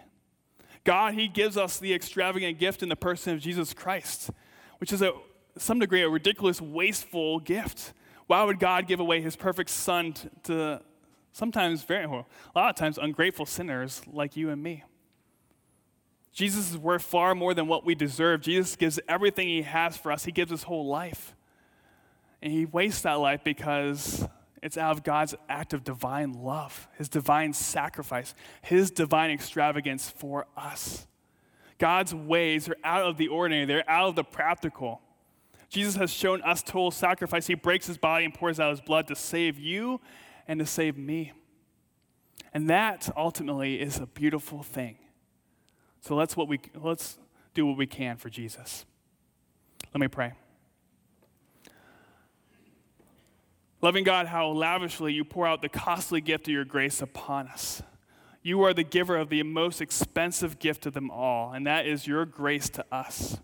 God, 0.83 1.15
He 1.15 1.27
gives 1.27 1.57
us 1.57 1.79
the 1.79 1.91
extravagant 1.91 2.59
gift 2.59 2.83
in 2.83 2.89
the 2.89 2.95
person 2.95 3.33
of 3.33 3.39
Jesus 3.39 3.73
Christ, 3.73 4.29
which 4.77 4.93
is 4.93 5.01
a 5.01 5.11
some 5.57 5.79
degree 5.79 6.03
a 6.03 6.07
ridiculous, 6.07 6.61
wasteful 6.61 7.39
gift. 7.39 7.93
Why 8.27 8.43
would 8.43 8.59
God 8.59 8.85
give 8.85 8.99
away 8.99 9.21
His 9.21 9.35
perfect 9.35 9.71
Son 9.71 10.13
to, 10.43 10.83
sometimes 11.31 11.81
very 11.81 12.05
well, 12.05 12.27
a 12.55 12.59
lot 12.59 12.69
of 12.69 12.75
times 12.75 12.99
ungrateful 12.99 13.47
sinners 13.47 14.03
like 14.05 14.37
you 14.37 14.51
and 14.51 14.61
me? 14.61 14.83
Jesus 16.33 16.71
is 16.71 16.77
worth 16.77 17.03
far 17.03 17.35
more 17.35 17.53
than 17.53 17.67
what 17.67 17.85
we 17.85 17.93
deserve. 17.93 18.41
Jesus 18.41 18.75
gives 18.75 18.99
everything 19.07 19.47
he 19.47 19.61
has 19.61 19.95
for 19.95 20.11
us, 20.11 20.25
he 20.25 20.31
gives 20.31 20.51
his 20.51 20.63
whole 20.63 20.87
life. 20.87 21.35
And 22.41 22.51
he 22.51 22.65
wastes 22.65 23.01
that 23.03 23.13
life 23.13 23.41
because 23.43 24.27
it's 24.61 24.77
out 24.77 24.91
of 24.91 25.03
God's 25.03 25.35
act 25.47 25.73
of 25.73 25.83
divine 25.83 26.33
love, 26.33 26.89
his 26.97 27.07
divine 27.07 27.53
sacrifice, 27.53 28.33
his 28.61 28.91
divine 28.91 29.31
extravagance 29.31 30.09
for 30.09 30.47
us. 30.57 31.07
God's 31.77 32.13
ways 32.13 32.67
are 32.67 32.77
out 32.83 33.03
of 33.03 33.17
the 33.17 33.27
ordinary, 33.27 33.65
they're 33.65 33.89
out 33.89 34.09
of 34.09 34.15
the 34.15 34.23
practical. 34.23 35.01
Jesus 35.69 35.95
has 35.95 36.11
shown 36.11 36.41
us 36.43 36.61
total 36.61 36.91
sacrifice. 36.91 37.47
He 37.47 37.55
breaks 37.55 37.87
his 37.87 37.97
body 37.97 38.25
and 38.25 38.33
pours 38.33 38.59
out 38.59 38.69
his 38.69 38.81
blood 38.81 39.07
to 39.07 39.15
save 39.15 39.57
you 39.57 39.99
and 40.47 40.59
to 40.59 40.65
save 40.65 40.97
me. 40.97 41.31
And 42.53 42.69
that 42.69 43.09
ultimately 43.17 43.81
is 43.81 43.97
a 43.97 44.05
beautiful 44.05 44.61
thing. 44.61 44.97
So 46.03 46.15
let's, 46.15 46.35
what 46.35 46.49
we, 46.49 46.59
let's 46.75 47.17
do 47.53 47.65
what 47.65 47.77
we 47.77 47.87
can 47.87 48.17
for 48.17 48.29
Jesus. 48.29 48.85
Let 49.93 50.01
me 50.01 50.09
pray. 50.09 50.33
Loving 53.81 54.03
God, 54.03 54.27
how 54.27 54.49
lavishly 54.49 55.13
you 55.13 55.23
pour 55.23 55.47
out 55.47 55.61
the 55.61 55.69
costly 55.69 56.19
gift 56.19 56.49
of 56.49 56.53
your 56.53 56.65
grace 56.65 57.01
upon 57.01 57.47
us. 57.47 57.81
You 58.41 58.63
are 58.63 58.73
the 58.73 58.83
giver 58.83 59.15
of 59.15 59.29
the 59.29 59.43
most 59.43 59.79
expensive 59.79 60.59
gift 60.59 60.85
of 60.85 60.93
them 60.93 61.09
all, 61.09 61.53
and 61.53 61.65
that 61.67 61.85
is 61.85 62.05
your 62.05 62.25
grace 62.25 62.67
to 62.71 62.85
us. 62.91 63.37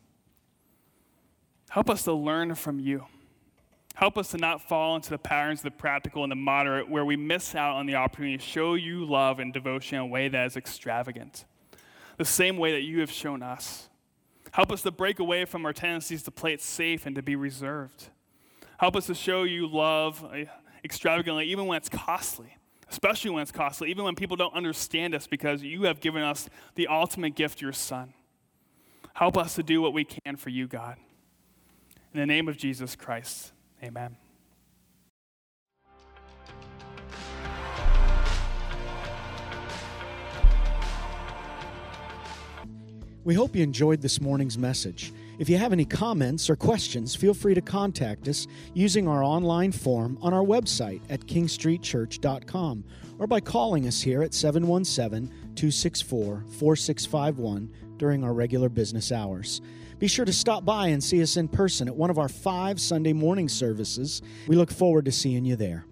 Help 1.69 1.89
us 1.89 2.03
to 2.03 2.13
learn 2.13 2.55
from 2.55 2.77
you. 2.77 3.05
Help 3.95 4.17
us 4.17 4.31
to 4.31 4.37
not 4.37 4.67
fall 4.67 4.97
into 4.97 5.11
the 5.11 5.17
patterns 5.17 5.59
of 5.59 5.63
the 5.63 5.71
practical 5.71 6.23
and 6.23 6.31
the 6.31 6.35
moderate 6.35 6.89
where 6.89 7.05
we 7.05 7.15
miss 7.15 7.55
out 7.55 7.75
on 7.75 7.85
the 7.85 7.95
opportunity 7.95 8.37
to 8.37 8.43
show 8.43 8.73
you 8.73 9.05
love 9.05 9.39
and 9.39 9.53
devotion 9.53 9.97
in 9.97 10.01
a 10.01 10.07
way 10.07 10.27
that 10.27 10.45
is 10.45 10.57
extravagant 10.57 11.45
the 12.19 12.25
same 12.25 12.57
way 12.57 12.73
that 12.73 12.81
you 12.81 12.99
have 12.99 13.09
shown 13.09 13.41
us. 13.41 13.87
Help 14.51 14.73
us 14.73 14.81
to 14.81 14.91
break 14.91 15.19
away 15.19 15.45
from 15.45 15.65
our 15.65 15.71
tendencies 15.71 16.21
to 16.23 16.31
play 16.31 16.53
it 16.53 16.61
safe 16.61 17.05
and 17.05 17.15
to 17.15 17.23
be 17.23 17.35
reserved. 17.35 18.09
Help 18.77 18.97
us 18.97 19.05
to 19.07 19.15
show 19.15 19.43
you 19.43 19.65
love 19.65 20.23
uh, 20.25 20.43
extravagantly, 20.83 21.45
even 21.45 21.65
when 21.65 21.77
it's 21.77 21.87
costly, 21.87 22.57
especially 22.89 23.31
when 23.31 23.41
it's 23.41 23.53
costly, 23.53 23.89
even 23.89 24.03
when 24.03 24.15
people 24.15 24.35
don't 24.35 24.53
understand 24.53 25.15
us 25.15 25.27
because 25.27 25.63
you 25.63 25.83
have 25.83 26.01
given 26.01 26.21
us 26.21 26.49
the 26.75 26.87
ultimate 26.87 27.35
gift, 27.35 27.61
your 27.61 27.71
Son. 27.71 28.13
Help 29.13 29.37
us 29.37 29.55
to 29.55 29.63
do 29.63 29.81
what 29.81 29.93
we 29.93 30.03
can 30.03 30.35
for 30.35 30.49
you, 30.49 30.67
God. 30.67 30.97
In 32.13 32.19
the 32.19 32.25
name 32.25 32.49
of 32.49 32.57
Jesus 32.57 32.97
Christ, 32.97 33.53
amen. 33.81 34.17
We 43.25 43.33
hope 43.33 43.53
you 43.53 43.63
enjoyed 43.63 44.01
this 44.01 44.21
morning's 44.21 44.57
message. 44.57 45.11
If 45.39 45.49
you 45.49 45.57
have 45.57 45.73
any 45.73 45.83
comments 45.83 46.49
or 46.49 46.55
questions, 46.55 47.15
feel 47.15 47.33
free 47.33 47.53
to 47.53 47.61
contact 47.61 48.27
us 48.29 48.47
using 48.73 49.09
our 49.09 49.23
online 49.23 49.73
form 49.73 50.17
on 50.21 50.33
our 50.33 50.43
website 50.43 51.01
at 51.09 51.25
kingstreetchurch.com 51.27 52.83
or 53.19 53.27
by 53.27 53.41
calling 53.41 53.87
us 53.87 54.01
here 54.01 54.23
at 54.23 54.33
717 54.33 55.27
264 55.55 56.45
4651 56.49 57.69
during 57.97 58.23
our 58.23 58.33
regular 58.33 58.69
business 58.69 59.11
hours. 59.11 59.61
Be 59.99 60.07
sure 60.07 60.23
to 60.23 60.31
stop 60.31 60.63
by 60.63 60.87
and 60.87 61.03
see 61.03 61.21
us 61.21 61.35
in 61.35 61.49
person 61.49 61.89
at 61.89 61.95
one 61.95 62.09
of 62.09 62.17
our 62.17 62.29
five 62.29 62.79
Sunday 62.79 63.11
morning 63.11 63.49
services. 63.49 64.21
We 64.47 64.55
look 64.55 64.71
forward 64.71 65.03
to 65.05 65.11
seeing 65.11 65.43
you 65.43 65.57
there. 65.57 65.85